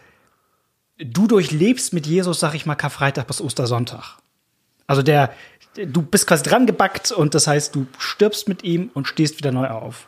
du 1.00 1.28
durchlebst 1.28 1.94
mit 1.94 2.08
Jesus, 2.08 2.40
sag 2.40 2.54
ich 2.54 2.66
mal, 2.66 2.76
Karfreitag 2.76 3.28
bis 3.28 3.42
Ostersonntag. 3.42 4.18
Also 4.88 5.04
der, 5.04 5.34
du 5.76 6.02
bist 6.02 6.28
quasi 6.28 6.44
dran 6.44 6.66
gebackt 6.66 7.12
und 7.12 7.36
das 7.36 7.46
heißt, 7.46 7.76
du 7.76 7.88
stirbst 7.98 8.48
mit 8.48 8.64
ihm 8.64 8.90
und 8.94 9.08
stehst 9.08 9.38
wieder 9.38 9.52
neu 9.52 9.68
auf. 9.68 10.08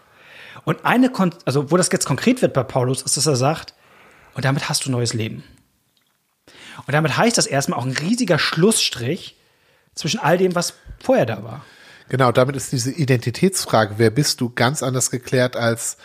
Und 0.63 0.85
eine, 0.85 1.09
Kon 1.09 1.33
also 1.45 1.69
wo 1.69 1.75
das 1.77 1.89
jetzt 1.91 2.05
konkret 2.05 2.41
wird 2.41 2.53
bei 2.53 2.63
Paulus, 2.63 3.01
ist, 3.01 3.17
dass 3.17 3.27
er 3.27 3.35
sagt, 3.35 3.73
und 4.39 4.45
damit 4.45 4.69
hast 4.69 4.85
du 4.85 4.89
neues 4.89 5.13
Leben. 5.13 5.43
Und 6.87 6.93
damit 6.93 7.17
heißt 7.17 7.37
das 7.37 7.45
erstmal 7.45 7.77
auch 7.77 7.83
ein 7.83 7.91
riesiger 7.91 8.39
Schlussstrich 8.39 9.35
zwischen 9.95 10.17
all 10.17 10.37
dem, 10.37 10.55
was 10.55 10.75
vorher 10.97 11.25
da 11.25 11.43
war. 11.43 11.65
Genau, 12.07 12.31
damit 12.31 12.55
ist 12.55 12.71
diese 12.71 12.89
Identitätsfrage, 12.89 13.95
wer 13.97 14.11
bist 14.11 14.39
du, 14.39 14.49
ganz 14.49 14.81
anders 14.81 15.11
geklärt, 15.11 15.57
als 15.57 15.97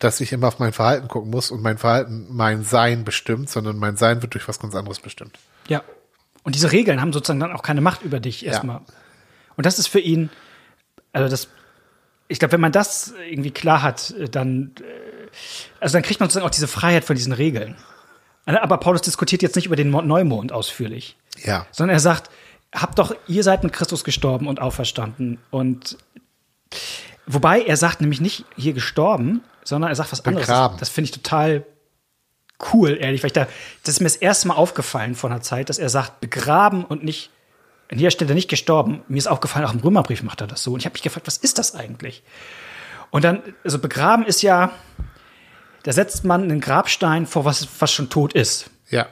dass 0.00 0.20
ich 0.20 0.32
immer 0.32 0.48
auf 0.48 0.58
mein 0.58 0.72
Verhalten 0.72 1.06
gucken 1.06 1.30
muss 1.30 1.52
und 1.52 1.62
mein 1.62 1.78
Verhalten 1.78 2.26
mein 2.28 2.64
Sein 2.64 3.04
bestimmt, 3.04 3.50
sondern 3.50 3.78
mein 3.78 3.96
Sein 3.96 4.20
wird 4.20 4.34
durch 4.34 4.48
was 4.48 4.58
ganz 4.58 4.74
anderes 4.74 4.98
bestimmt. 4.98 5.38
Ja. 5.68 5.84
Und 6.42 6.56
diese 6.56 6.72
Regeln 6.72 7.00
haben 7.00 7.12
sozusagen 7.12 7.38
dann 7.38 7.52
auch 7.52 7.62
keine 7.62 7.82
Macht 7.82 8.02
über 8.02 8.18
dich 8.18 8.44
erstmal. 8.44 8.80
Und 9.56 9.64
das 9.64 9.78
ist 9.78 9.86
für 9.86 10.00
ihn, 10.00 10.30
also 11.12 11.30
das, 11.30 11.46
ich 12.26 12.40
glaube, 12.40 12.50
wenn 12.50 12.60
man 12.60 12.72
das 12.72 13.14
irgendwie 13.30 13.52
klar 13.52 13.82
hat, 13.82 14.10
äh, 14.10 14.28
dann, 14.28 14.72
äh, 14.80 15.05
also 15.80 15.92
dann 15.94 16.02
kriegt 16.02 16.20
man 16.20 16.28
sozusagen 16.28 16.46
auch 16.46 16.50
diese 16.54 16.68
Freiheit 16.68 17.04
von 17.04 17.16
diesen 17.16 17.32
Regeln. 17.32 17.76
Aber 18.46 18.78
Paulus 18.78 19.02
diskutiert 19.02 19.42
jetzt 19.42 19.56
nicht 19.56 19.66
über 19.66 19.76
den 19.76 19.90
Mo- 19.90 20.02
Neumond 20.02 20.52
ausführlich, 20.52 21.16
Ja. 21.44 21.66
sondern 21.72 21.96
er 21.96 22.00
sagt, 22.00 22.30
habt 22.72 22.98
doch, 22.98 23.14
ihr 23.26 23.42
seid 23.42 23.64
mit 23.64 23.72
Christus 23.72 24.04
gestorben 24.04 24.46
und 24.46 24.60
auferstanden. 24.60 25.38
Und 25.50 25.98
wobei 27.26 27.62
er 27.62 27.76
sagt 27.76 28.00
nämlich 28.00 28.20
nicht 28.20 28.44
hier 28.56 28.72
gestorben, 28.72 29.42
sondern 29.64 29.90
er 29.90 29.96
sagt 29.96 30.12
was 30.12 30.24
anderes. 30.24 30.46
Begraben. 30.46 30.76
Das 30.78 30.88
finde 30.90 31.06
ich 31.06 31.10
total 31.12 31.64
cool, 32.72 32.96
ehrlich, 33.00 33.22
weil 33.22 33.28
ich 33.28 33.32
da, 33.32 33.46
das 33.82 33.94
ist 33.94 34.00
mir 34.00 34.06
das 34.06 34.16
erste 34.16 34.48
Mal 34.48 34.54
aufgefallen 34.54 35.14
vor 35.14 35.30
einer 35.30 35.40
Zeit, 35.42 35.68
dass 35.68 35.78
er 35.78 35.88
sagt, 35.88 36.20
begraben 36.20 36.84
und 36.84 37.04
nicht, 37.04 37.30
an 37.90 37.98
dieser 37.98 38.10
Stelle 38.10 38.34
nicht 38.34 38.48
gestorben. 38.48 39.02
Mir 39.08 39.18
ist 39.18 39.26
aufgefallen, 39.26 39.64
auch 39.66 39.74
im 39.74 39.80
Römerbrief 39.80 40.22
macht 40.22 40.40
er 40.40 40.46
das 40.46 40.62
so. 40.62 40.72
Und 40.72 40.80
ich 40.80 40.86
habe 40.86 40.94
mich 40.94 41.02
gefragt, 41.02 41.26
was 41.26 41.36
ist 41.36 41.58
das 41.58 41.74
eigentlich? 41.74 42.22
Und 43.10 43.24
dann, 43.24 43.42
also 43.64 43.78
begraben 43.78 44.24
ist 44.24 44.42
ja, 44.42 44.70
da 45.86 45.92
setzt 45.92 46.24
man 46.24 46.42
einen 46.42 46.60
Grabstein 46.60 47.26
vor 47.26 47.44
was, 47.44 47.68
was 47.78 47.92
schon 47.92 48.10
tot 48.10 48.32
ist. 48.32 48.70
Ja. 48.90 49.06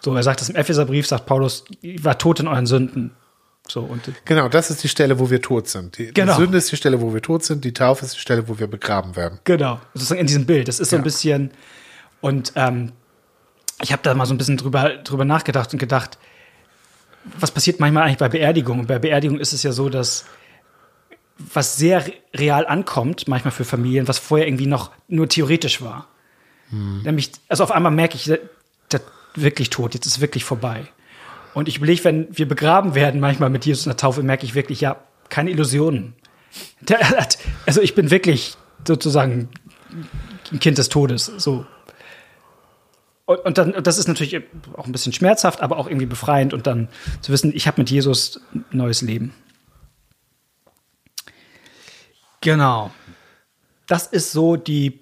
So, 0.00 0.12
er 0.16 0.24
sagt 0.24 0.40
das 0.40 0.48
im 0.48 0.56
Epheserbrief, 0.56 1.06
sagt 1.06 1.26
Paulus, 1.26 1.64
ihr 1.82 2.02
war 2.02 2.18
tot 2.18 2.40
in 2.40 2.48
euren 2.48 2.66
Sünden. 2.66 3.12
So, 3.68 3.82
und 3.82 4.10
Genau, 4.24 4.48
das 4.48 4.70
ist 4.70 4.82
die 4.82 4.88
Stelle, 4.88 5.20
wo 5.20 5.30
wir 5.30 5.40
tot 5.40 5.68
sind. 5.68 5.98
Die, 5.98 6.12
Genau. 6.12 6.34
die 6.34 6.40
Sünde 6.42 6.58
ist 6.58 6.72
die 6.72 6.76
Stelle, 6.76 7.00
wo 7.00 7.14
wir 7.14 7.22
tot 7.22 7.44
sind, 7.44 7.64
die 7.64 7.72
Taufe 7.72 8.04
ist 8.04 8.16
die 8.16 8.20
Stelle, 8.20 8.48
wo 8.48 8.58
wir 8.58 8.66
begraben 8.66 9.14
werden. 9.14 9.38
Genau, 9.44 9.80
sozusagen 9.94 10.20
in 10.20 10.26
diesem 10.26 10.46
Bild. 10.46 10.66
Das 10.66 10.80
ist 10.80 10.90
so 10.90 10.96
ein 10.96 11.04
bisschen. 11.04 11.52
Und 12.20 12.52
ähm, 12.56 12.90
ich 13.80 13.92
habe 13.92 14.02
da 14.02 14.14
mal 14.14 14.26
so 14.26 14.34
ein 14.34 14.38
bisschen 14.38 14.56
drüber, 14.56 14.96
drüber 15.04 15.24
nachgedacht 15.24 15.72
und 15.72 15.78
gedacht, 15.78 16.18
was 17.38 17.52
passiert 17.52 17.78
manchmal 17.78 18.02
eigentlich 18.04 18.18
bei 18.18 18.28
Beerdigungen? 18.28 18.80
Und 18.80 18.86
bei 18.88 18.98
Beerdigungen 18.98 19.40
ist 19.40 19.52
es 19.52 19.62
ja 19.62 19.70
so, 19.70 19.88
dass 19.90 20.24
was 21.38 21.76
sehr 21.76 22.06
re- 22.06 22.12
real 22.34 22.66
ankommt, 22.66 23.28
manchmal 23.28 23.52
für 23.52 23.64
Familien, 23.64 24.08
was 24.08 24.18
vorher 24.18 24.46
irgendwie 24.46 24.66
noch 24.66 24.90
nur 25.08 25.28
theoretisch 25.28 25.82
war. 25.82 26.08
Nämlich, 26.70 27.30
also 27.48 27.62
auf 27.62 27.70
einmal 27.70 27.92
merke 27.92 28.16
ich, 28.16 28.24
der, 28.24 28.40
der 28.90 29.00
wirklich 29.34 29.70
tot, 29.70 29.94
jetzt 29.94 30.06
ist 30.06 30.20
wirklich 30.20 30.44
vorbei. 30.44 30.86
Und 31.54 31.68
ich 31.68 31.76
überlege, 31.78 32.02
wenn 32.04 32.26
wir 32.36 32.48
begraben 32.48 32.94
werden, 32.94 33.20
manchmal 33.20 33.50
mit 33.50 33.64
Jesus 33.64 33.86
in 33.86 33.90
der 33.90 33.96
Taufe, 33.96 34.22
merke 34.22 34.44
ich 34.44 34.54
wirklich, 34.54 34.80
ja, 34.80 34.96
keine 35.28 35.50
Illusionen. 35.50 36.14
Also 37.66 37.82
ich 37.82 37.94
bin 37.94 38.10
wirklich 38.10 38.56
sozusagen 38.86 39.48
ein 40.52 40.58
Kind 40.60 40.78
des 40.78 40.88
Todes. 40.88 41.26
So. 41.26 41.66
Und, 43.26 43.38
und 43.40 43.58
dann, 43.58 43.74
das 43.82 43.98
ist 43.98 44.08
natürlich 44.08 44.40
auch 44.76 44.86
ein 44.86 44.92
bisschen 44.92 45.12
schmerzhaft, 45.12 45.60
aber 45.60 45.76
auch 45.76 45.86
irgendwie 45.86 46.06
befreiend 46.06 46.54
und 46.54 46.66
dann 46.66 46.88
zu 47.20 47.32
wissen, 47.32 47.52
ich 47.54 47.66
habe 47.66 47.80
mit 47.80 47.90
Jesus 47.90 48.40
ein 48.54 48.64
neues 48.70 49.02
Leben. 49.02 49.34
Genau. 52.46 52.92
Das 53.88 54.06
ist 54.06 54.30
so 54.30 54.54
die, 54.54 55.00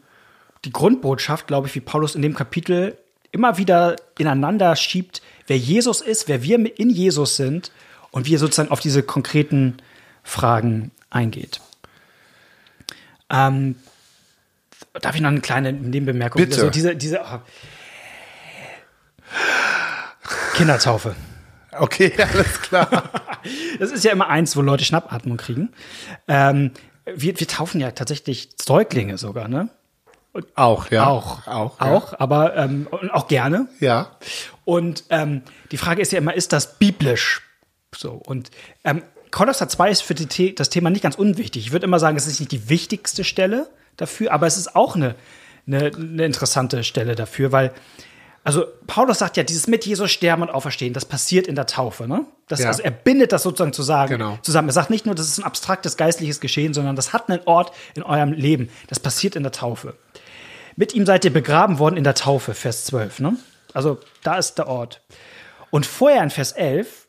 die 0.65 0.73
Grundbotschaft, 0.73 1.47
glaube 1.47 1.69
ich, 1.69 1.75
wie 1.75 1.81
Paulus 1.81 2.15
in 2.15 2.23
dem 2.23 2.33
Kapitel 2.33 2.97
immer 3.33 3.59
wieder 3.59 3.97
ineinander 4.19 4.75
schiebt, 4.77 5.21
wer 5.47 5.59
Jesus 5.59 6.01
ist, 6.01 6.27
wer 6.27 6.43
wir 6.43 6.79
in 6.79 6.89
Jesus 6.89 7.37
sind 7.37 7.71
und 8.13 8.25
wie 8.25 8.37
er 8.37 8.39
sozusagen 8.39 8.71
auf 8.71 8.81
diese 8.81 9.03
konkreten 9.03 9.77
Fragen 10.23 10.91
eingeht. 11.11 11.61
Ähm, 13.29 13.75
darf 14.95 15.15
ich 15.15 15.21
noch 15.21 15.29
eine 15.29 15.43
kleine 15.43 15.75
Nebenbemerkung? 15.75 16.41
Bitte. 16.41 16.57
Also 16.57 16.71
diese, 16.71 16.97
diese 16.97 17.21
oh. 17.21 17.41
Kindertaufe. 20.55 21.15
Okay, 21.73 22.11
alles 22.33 22.63
klar. 22.63 23.11
Das 23.79 23.91
ist 23.93 24.03
ja 24.03 24.13
immer 24.13 24.29
eins, 24.29 24.57
wo 24.57 24.63
Leute 24.63 24.87
Schnappatmung 24.87 25.37
kriegen. 25.37 25.75
Ähm, 26.27 26.71
wir, 27.05 27.39
wir 27.39 27.49
taufen 27.49 27.81
ja 27.81 27.91
tatsächlich 27.91 28.51
Säuglinge 28.61 29.19
sogar, 29.19 29.49
ne? 29.49 29.69
auch, 30.57 30.91
ja. 30.91 31.07
Auch. 31.07 31.47
Auch. 31.47 31.81
ja. 31.81 31.93
Auch, 31.93 32.15
aber 32.19 32.57
ähm, 32.57 32.89
und 32.91 33.11
auch 33.11 33.29
gerne. 33.29 33.69
Ja. 33.81 34.17
Und 34.65 35.05
ähm, 35.11 35.43
die 35.71 35.77
Frage 35.77 36.03
ist 36.03 36.13
ja 36.13 36.19
immer, 36.19 36.35
ist 36.35 36.53
das 36.53 36.79
biblisch? 36.79 37.43
So, 37.95 38.13
und 38.13 38.51
ähm, 38.83 39.03
Kolosser 39.31 39.69
2 39.69 39.91
ist 39.91 40.03
für 40.03 40.17
The 40.17 40.55
das 40.55 40.71
Thema 40.71 40.91
nicht 40.91 41.03
ganz 41.03 41.17
unwichtig. 41.17 41.67
Ich 41.67 41.73
würde 41.73 41.87
immer 41.87 41.99
sagen, 41.99 42.17
es 42.17 42.27
ist 42.27 42.41
nicht 42.41 42.53
die 42.53 42.69
wichtigste 42.69 43.25
Stelle 43.25 43.69
dafür, 43.97 44.33
aber 44.33 44.47
es 44.47 44.57
ist 44.57 44.75
auch 44.75 44.97
eine, 44.97 45.15
eine, 45.67 45.93
eine 45.95 46.25
interessante 46.25 46.85
Stelle 46.85 47.15
dafür, 47.15 47.53
weil, 47.53 47.73
also 48.45 48.67
Paulus 48.87 49.19
sagt 49.19 49.37
ja, 49.39 49.43
dieses 49.43 49.67
mit 49.67 49.87
Jesus 49.87 50.11
sterben 50.11 50.43
und 50.43 50.51
auferstehen, 50.51 50.93
das 50.93 51.07
passiert 51.07 51.47
in 51.47 51.55
der 51.55 51.67
Taufe, 51.67 52.07
ne? 52.07 52.27
Das, 52.47 52.61
Ja. 52.61 52.69
Also 52.69 52.83
er 52.83 52.91
bindet 52.91 53.33
das 53.33 53.43
sozusagen 53.43 53.73
zusammen, 53.73 54.11
Genau. 54.11 54.39
zusammen. 54.43 54.69
Er 54.69 54.73
sagt 54.73 54.91
nicht 54.91 55.07
nur, 55.07 55.15
das 55.15 55.27
ist 55.27 55.39
ein 55.39 55.45
abstraktes 55.45 55.97
geistliches 55.97 56.41
Geschehen, 56.41 56.75
sondern 56.75 56.95
das 56.95 57.15
hat 57.15 57.31
einen 57.31 57.41
Ort 57.47 57.73
in 57.95 58.03
eurem 58.03 58.33
Leben. 58.33 58.69
Das 58.89 59.01
passiert 59.01 59.35
in 59.35 59.43
der 59.43 59.53
Taufe. 59.53 59.95
Mit 60.77 60.95
ihm 60.95 61.07
seid 61.07 61.25
ihr 61.25 61.33
begraben 61.33 61.79
worden 61.79 61.97
in 61.97 62.05
der 62.05 62.15
Taufe, 62.15 62.53
Vers 62.53 62.85
12. 62.85 63.21
Ne? 63.21 63.37
Also 63.73 63.99
da 64.23 64.37
ist 64.37 64.59
der 64.59 64.69
Ort. 64.69 65.01
Und 65.71 65.87
vorher 65.87 66.23
in 66.23 66.31
Vers 66.31 66.53
11 66.53 67.09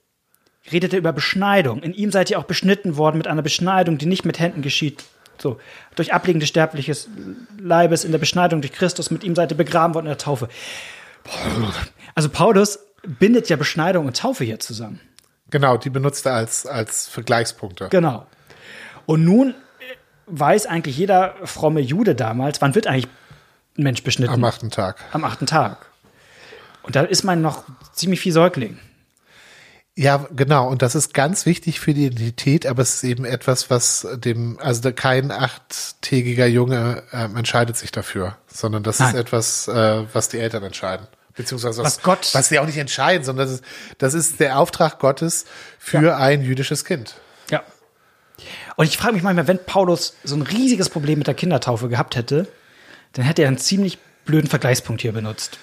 redet 0.72 0.94
er 0.94 1.00
über 1.00 1.12
Beschneidung. 1.14 1.84
In 1.84 1.94
ihm 1.94 2.12
seid 2.12 2.30
ihr 2.32 2.40
auch 2.40 2.46
beschnitten 2.46 2.96
worden 2.96 3.18
mit 3.18 3.28
einer 3.28 3.42
Beschneidung, 3.42 3.98
die 3.98 4.06
nicht 4.06 4.26
mit 4.26 4.40
Händen 4.40 4.62
geschieht. 4.62 5.04
So, 5.38 5.60
durch 5.96 6.14
Ablegen 6.14 6.40
des 6.40 6.48
sterblichen 6.48 7.48
Leibes 7.60 8.06
in 8.06 8.12
der 8.12 8.20
Beschneidung 8.20 8.62
durch 8.62 8.72
Christus, 8.72 9.12
mit 9.12 9.24
ihm 9.24 9.36
seid 9.36 9.52
ihr 9.52 9.58
begraben 9.58 9.94
worden 9.94 10.06
in 10.06 10.12
der 10.12 10.18
Taufe. 10.18 10.48
Also 12.16 12.30
Paulus 12.30 12.80
bindet 13.06 13.50
ja 13.50 13.56
Beschneidung 13.56 14.06
und 14.06 14.18
Taufe 14.18 14.44
hier 14.44 14.60
zusammen. 14.60 15.00
Genau, 15.50 15.78
die 15.78 15.90
benutzt 15.90 16.26
er 16.26 16.34
als, 16.34 16.66
als 16.66 17.08
Vergleichspunkte. 17.08 17.90
Genau. 17.90 18.26
Und 19.06 19.24
nun 19.24 19.50
äh, 19.52 19.54
weiß 20.28 20.66
eigentlich 20.66 20.98
jeder 20.98 21.36
fromme 21.44 21.82
Jude 21.82 22.16
damals, 22.16 22.62
wann 22.62 22.74
wird 22.76 22.88
eigentlich 22.88 23.08
ein 23.78 23.84
Mensch 23.84 24.04
beschnitten? 24.04 24.34
Am 24.34 24.44
achten 24.44 24.72
Tag. 24.72 24.98
Am 25.12 25.24
achten 25.24 25.46
Tag. 25.46 25.86
Und 26.84 26.96
da 26.96 27.02
ist 27.02 27.24
man 27.24 27.42
noch 27.42 27.64
ziemlich 27.94 28.20
viel 28.22 28.32
Säugling. 28.32 28.80
Ja, 29.98 30.28
genau. 30.36 30.68
Und 30.68 30.82
das 30.82 30.94
ist 30.94 31.14
ganz 31.14 31.46
wichtig 31.46 31.80
für 31.80 31.94
die 31.94 32.08
Identität, 32.08 32.66
aber 32.66 32.82
es 32.82 32.96
ist 32.96 33.04
eben 33.06 33.24
etwas, 33.24 33.70
was 33.70 34.06
dem, 34.16 34.60
also 34.60 34.92
kein 34.92 35.32
achttägiger 35.32 36.48
Junge 36.48 37.04
ähm, 37.14 37.38
entscheidet 37.38 37.78
sich 37.78 37.92
dafür, 37.92 38.38
sondern 38.48 38.84
das 38.84 39.00
Nein. 39.00 39.10
ist 39.10 39.16
etwas, 39.16 39.68
äh, 39.70 40.04
was 40.12 40.28
die 40.28 40.40
Eltern 40.40 40.64
entscheiden. 40.64 41.08
Beziehungsweise 41.36 41.84
Was 41.84 42.02
Gott- 42.02 42.30
was 42.34 42.50
sie 42.50 42.60
auch 42.60 42.66
nicht 42.66 42.78
entscheiden, 42.78 43.24
sondern 43.26 43.48
das 43.48 43.56
ist, 43.56 43.64
das 43.98 44.14
ist 44.14 44.40
der 44.40 44.58
Auftrag 44.58 45.00
Gottes 45.00 45.46
für 45.80 46.16
ein 46.18 46.42
jüdisches 46.42 46.86
Kind. 46.86 47.16
Ja. 47.52 47.64
Und 48.78 48.86
ich 48.86 48.98
frage 48.98 49.14
mich 49.14 49.24
manchmal, 49.24 49.48
wenn 49.48 49.64
Paulus 49.64 50.16
so 50.24 50.36
ein 50.36 50.42
riesiges 50.42 50.90
Problem 50.90 51.18
mit 51.20 51.28
der 51.28 51.34
Kindertaufe 51.34 51.90
gehabt 51.90 52.16
hätte, 52.16 52.48
dann 53.14 53.26
hätte 53.26 53.42
er 53.42 53.48
einen 53.50 53.58
ziemlich 53.58 53.98
blöden 54.26 54.50
Vergleichspunkt 54.50 55.02
hier 55.02 55.12
benutzt. 55.14 55.58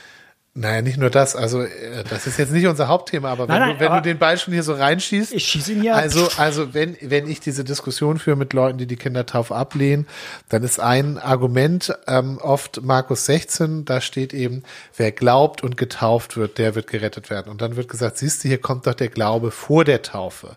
Naja, 0.55 0.83
nicht 0.83 0.99
nur 0.99 1.09
das, 1.09 1.35
also 1.35 1.63
äh, 1.63 2.05
das 2.11 2.27
ist 2.27 2.39
jetzt 2.39 2.53
nicht 2.53 2.67
unser 2.67 2.87
Hauptthema, 2.87 3.31
aber 3.33 3.49
wenn, 3.49 3.55
Nein, 3.55 3.61
nein, 3.61 3.75
du, 3.77 3.81
wenn 3.81 3.87
aber- 3.89 3.97
du 4.03 4.11
den 4.11 4.19
Ball 4.19 4.37
schon 4.37 4.53
hier 4.53 4.63
so 4.63 4.75
reinschießt. 4.75 5.33
Ich 5.33 5.47
schieße 5.47 5.73
ihn 5.73 5.81
hier. 5.81 5.97
Also, 5.97 6.29
also 6.37 6.75
wenn, 6.75 6.95
wenn 7.01 7.27
ich 7.27 7.41
diese 7.41 7.65
Diskussion 7.65 8.19
führe 8.19 8.37
mit 8.37 8.53
Leuten, 8.53 8.77
die 8.77 8.87
die 8.87 8.97
Kindertaufe 8.97 9.55
ablehnen, 9.55 10.07
dann 10.51 10.63
ist 10.63 10.79
ein 10.79 11.17
Argument 11.17 11.95
ähm, 12.07 12.37
oft 12.37 12.83
Markus 12.83 13.25
16, 13.25 13.87
da 13.87 14.03
steht 14.03 14.35
eben, 14.35 14.63
wer 14.95 15.11
glaubt 15.11 15.63
und 15.63 15.79
getauft 15.79 16.37
wird, 16.37 16.59
der 16.59 16.75
wird 16.75 16.87
gerettet 16.87 17.31
werden. 17.31 17.51
Und 17.51 17.63
dann 17.63 17.77
wird 17.77 17.89
gesagt, 17.89 18.19
siehst 18.19 18.45
du, 18.45 18.49
hier 18.49 18.61
kommt 18.61 18.87
doch 18.87 18.95
der 18.95 19.09
Glaube 19.09 19.53
vor 19.53 19.85
der 19.87 20.03
Taufe. 20.03 20.57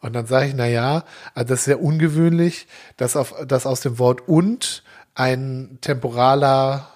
Und 0.00 0.14
dann 0.14 0.26
sage 0.26 0.48
ich, 0.48 0.54
na 0.54 0.66
ja, 0.66 1.04
also 1.34 1.48
das 1.50 1.60
ist 1.60 1.64
sehr 1.66 1.80
ungewöhnlich, 1.80 2.66
dass, 2.96 3.14
auf, 3.14 3.34
dass 3.46 3.66
aus 3.66 3.82
dem 3.82 4.00
Wort 4.00 4.26
und 4.26 4.82
ein 5.14 5.78
temporaler 5.80 6.88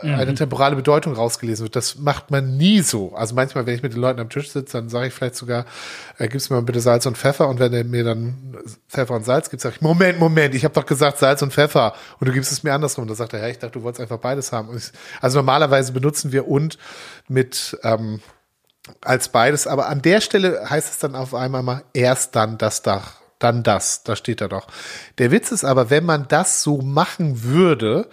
eine 0.00 0.34
temporale 0.34 0.74
Bedeutung 0.74 1.12
rausgelesen 1.14 1.64
wird. 1.64 1.76
Das 1.76 1.98
macht 1.98 2.30
man 2.30 2.56
nie 2.56 2.80
so. 2.80 3.14
Also 3.14 3.34
manchmal, 3.34 3.66
wenn 3.66 3.74
ich 3.74 3.82
mit 3.82 3.92
den 3.92 4.00
Leuten 4.00 4.20
am 4.20 4.30
Tisch 4.30 4.50
sitze, 4.50 4.78
dann 4.78 4.88
sage 4.88 5.08
ich 5.08 5.14
vielleicht 5.14 5.36
sogar, 5.36 5.66
äh, 6.18 6.28
gib's 6.28 6.50
mir 6.50 6.56
mal 6.56 6.62
bitte 6.62 6.80
Salz 6.80 7.06
und 7.06 7.18
Pfeffer. 7.18 7.48
Und 7.48 7.60
wenn 7.60 7.72
er 7.72 7.84
mir 7.84 8.02
dann 8.02 8.56
Pfeffer 8.88 9.14
und 9.14 9.24
Salz 9.24 9.50
gibt, 9.50 9.62
sage 9.62 9.76
ich, 9.76 9.82
Moment, 9.82 10.18
Moment, 10.18 10.54
ich 10.54 10.64
habe 10.64 10.74
doch 10.74 10.86
gesagt 10.86 11.18
Salz 11.18 11.42
und 11.42 11.52
Pfeffer 11.52 11.94
und 12.18 12.28
du 12.28 12.32
gibst 12.32 12.50
es 12.52 12.62
mir 12.62 12.72
andersrum. 12.72 13.02
Und 13.02 13.08
dann 13.08 13.16
sagt 13.16 13.34
er, 13.34 13.40
ja, 13.40 13.48
ich 13.48 13.58
dachte, 13.58 13.78
du 13.78 13.84
wolltest 13.84 14.00
einfach 14.00 14.18
beides 14.18 14.50
haben. 14.50 14.74
Ich, 14.76 14.90
also 15.20 15.38
normalerweise 15.38 15.92
benutzen 15.92 16.32
wir 16.32 16.48
und 16.48 16.78
mit 17.28 17.78
ähm, 17.82 18.20
als 19.00 19.28
beides, 19.28 19.66
aber 19.66 19.88
an 19.88 20.02
der 20.02 20.20
Stelle 20.20 20.68
heißt 20.68 20.90
es 20.90 20.98
dann 20.98 21.14
auf 21.14 21.34
einmal 21.34 21.62
mal 21.62 21.84
erst 21.92 22.34
dann 22.34 22.58
das 22.58 22.82
Dach, 22.82 23.21
dann 23.42 23.62
das, 23.62 24.02
da 24.04 24.16
steht 24.16 24.40
er 24.40 24.48
doch. 24.48 24.66
Der 25.18 25.30
Witz 25.30 25.52
ist 25.52 25.64
aber, 25.64 25.90
wenn 25.90 26.04
man 26.04 26.26
das 26.28 26.62
so 26.62 26.78
machen 26.78 27.42
würde, 27.42 28.08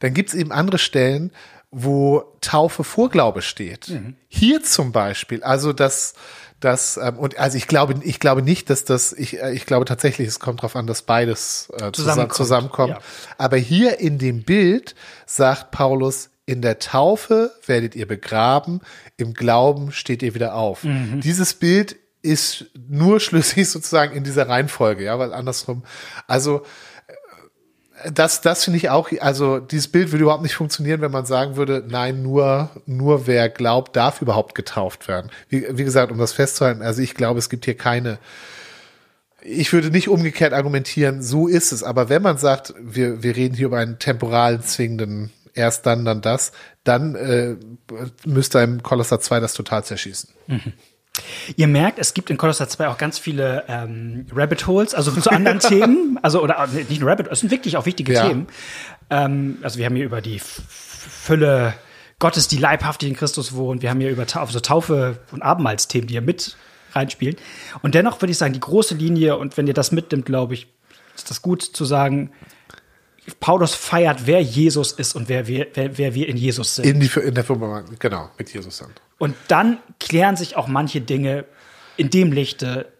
dann 0.00 0.14
gibt 0.14 0.30
es 0.30 0.34
eben 0.34 0.52
andere 0.52 0.78
Stellen, 0.78 1.32
wo 1.70 2.24
Taufe 2.40 2.84
Vorglaube 2.84 3.42
steht. 3.42 3.88
Mhm. 3.88 4.16
Hier 4.28 4.62
zum 4.62 4.92
Beispiel, 4.92 5.42
also 5.42 5.72
das, 5.72 6.14
das, 6.60 6.98
ähm, 6.98 7.18
und 7.18 7.38
also 7.38 7.56
ich 7.56 7.66
glaube, 7.66 7.94
ich 8.02 8.20
glaube 8.20 8.42
nicht, 8.42 8.68
dass 8.70 8.84
das, 8.84 9.12
ich, 9.12 9.40
äh, 9.40 9.52
ich 9.52 9.66
glaube 9.66 9.84
tatsächlich, 9.86 10.28
es 10.28 10.38
kommt 10.38 10.60
darauf 10.60 10.76
an, 10.76 10.86
dass 10.86 11.02
beides 11.02 11.68
äh, 11.70 11.76
zusammen, 11.76 11.94
Zusammenkommt, 11.94 12.34
zusammenkommt. 12.34 12.90
ja. 12.90 13.00
Aber 13.38 13.56
hier 13.56 14.00
in 14.00 14.18
dem 14.18 14.42
Bild 14.42 14.94
sagt 15.26 15.70
Paulus, 15.70 16.30
in 16.44 16.60
der 16.60 16.78
Taufe 16.78 17.52
werdet 17.66 17.94
ihr 17.94 18.06
begraben, 18.06 18.80
im 19.16 19.32
Glauben 19.32 19.92
steht 19.92 20.22
ihr 20.22 20.34
wieder 20.34 20.54
auf. 20.54 20.84
Mhm. 20.84 21.20
Dieses 21.20 21.54
Bild 21.54 21.96
ist 22.22 22.66
nur 22.88 23.20
schlüssig 23.20 23.68
sozusagen 23.70 24.16
in 24.16 24.24
dieser 24.24 24.48
Reihenfolge, 24.48 25.04
ja, 25.04 25.18
weil 25.18 25.32
andersrum, 25.32 25.82
also 26.26 26.62
äh, 28.04 28.12
das, 28.12 28.40
das 28.40 28.64
finde 28.64 28.78
ich 28.78 28.90
auch, 28.90 29.10
also 29.20 29.58
dieses 29.58 29.88
Bild 29.88 30.12
würde 30.12 30.22
überhaupt 30.22 30.42
nicht 30.42 30.54
funktionieren, 30.54 31.00
wenn 31.00 31.10
man 31.10 31.26
sagen 31.26 31.56
würde, 31.56 31.84
nein, 31.86 32.22
nur, 32.22 32.70
nur 32.86 33.26
wer 33.26 33.48
glaubt, 33.48 33.96
darf 33.96 34.22
überhaupt 34.22 34.54
getauft 34.54 35.08
werden. 35.08 35.30
Wie, 35.48 35.66
wie 35.76 35.84
gesagt, 35.84 36.12
um 36.12 36.18
das 36.18 36.32
festzuhalten, 36.32 36.82
also 36.82 37.02
ich 37.02 37.14
glaube, 37.14 37.38
es 37.38 37.50
gibt 37.50 37.64
hier 37.64 37.76
keine, 37.76 38.18
ich 39.44 39.72
würde 39.72 39.90
nicht 39.90 40.08
umgekehrt 40.08 40.52
argumentieren, 40.52 41.22
so 41.22 41.48
ist 41.48 41.72
es. 41.72 41.82
Aber 41.82 42.08
wenn 42.08 42.22
man 42.22 42.38
sagt, 42.38 42.74
wir, 42.80 43.22
wir 43.22 43.34
reden 43.36 43.56
hier 43.56 43.66
über 43.66 43.78
einen 43.78 43.98
temporalen, 43.98 44.62
zwingenden, 44.62 45.32
erst 45.54 45.84
dann, 45.86 46.04
dann 46.04 46.22
das, 46.22 46.52
dann 46.84 47.14
äh, 47.16 47.56
müsste 48.24 48.60
einem 48.60 48.82
Kolosser 48.82 49.20
2 49.20 49.40
das 49.40 49.54
total 49.54 49.84
zerschießen. 49.84 50.30
Ihr 51.56 51.68
merkt, 51.68 51.98
es 51.98 52.14
gibt 52.14 52.30
in 52.30 52.38
Kolosser 52.38 52.68
2 52.68 52.88
auch 52.88 52.96
ganz 52.96 53.18
viele 53.18 53.64
ähm, 53.68 54.26
Rabbit 54.34 54.66
Holes, 54.66 54.94
also 54.94 55.10
zu 55.10 55.30
anderen 55.30 55.58
Themen. 55.60 56.18
Also, 56.22 56.42
oder 56.42 56.68
äh, 56.72 56.84
nicht 56.84 57.00
nur 57.00 57.10
Rabbit, 57.10 57.28
es 57.30 57.40
sind 57.40 57.50
wirklich 57.50 57.76
auch 57.76 57.84
wichtige 57.84 58.14
Ja. 58.14 58.28
Themen. 58.28 58.46
Ähm, 59.10 59.58
also, 59.62 59.78
wir 59.78 59.86
haben 59.86 59.96
hier 59.96 60.06
über 60.06 60.20
die 60.22 60.40
Fülle 60.40 61.74
Gottes, 62.18 62.48
die 62.48 62.56
leibhaftig 62.56 63.08
in 63.08 63.16
Christus 63.16 63.54
wohnt. 63.54 63.82
Wir 63.82 63.90
haben 63.90 64.00
hier 64.00 64.10
über 64.10 64.26
Taufe, 64.26 64.46
also 64.46 64.60
Taufe 64.60 65.18
und 65.32 65.42
Abendmahlsthemen, 65.42 66.06
die 66.06 66.14
hier 66.14 66.22
mit 66.22 66.56
reinspielen. 66.92 67.36
Und 67.82 67.94
dennoch 67.94 68.20
würde 68.22 68.30
ich 68.32 68.38
sagen, 68.38 68.52
die 68.52 68.60
große 68.60 68.94
Linie, 68.94 69.36
und 69.36 69.56
wenn 69.56 69.66
ihr 69.66 69.74
das 69.74 69.92
mitnimmt, 69.92 70.24
glaube 70.26 70.54
ich, 70.54 70.68
ist 71.14 71.30
das 71.30 71.42
gut 71.42 71.62
zu 71.62 71.84
sagen, 71.84 72.30
Paulus 73.38 73.74
feiert, 73.74 74.26
wer 74.26 74.40
Jesus 74.40 74.92
ist 74.92 75.14
und 75.14 75.28
wer 75.28 75.46
wir, 75.46 75.68
wer, 75.74 75.98
wer 75.98 76.14
wir 76.14 76.28
in 76.28 76.36
Jesus 76.36 76.76
sind. 76.76 76.86
In, 76.86 77.00
die, 77.00 77.10
in 77.20 77.34
der 77.34 77.44
Firma, 77.44 77.84
genau, 77.98 78.30
mit 78.38 78.52
Jesus 78.52 78.78
dann. 78.78 78.90
Und 79.22 79.36
dann 79.46 79.78
klären 80.00 80.34
sich 80.34 80.56
auch 80.56 80.66
manche 80.66 81.00
Dinge 81.00 81.44
in 81.96 82.10
dem 82.10 82.32
Lichte 82.32 82.90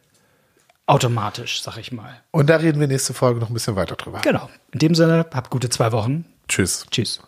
automatisch, 0.87 1.61
sag 1.65 1.79
ich 1.79 1.91
mal. 1.91 2.15
Und 2.31 2.49
da 2.49 2.59
reden 2.59 2.79
wir 2.79 2.87
nächste 2.87 3.13
Folge 3.13 3.41
noch 3.41 3.51
ein 3.51 3.55
bisschen 3.55 3.75
weiter 3.75 3.97
drüber. 3.97 4.21
Genau. 4.21 4.49
In 4.71 4.79
dem 4.79 4.95
Sinne, 4.95 5.27
habt 5.35 5.51
gute 5.51 5.69
zwei 5.69 5.91
Wochen. 5.91 6.25
Tschüss. 6.47 6.87
Tschüss. 6.93 7.21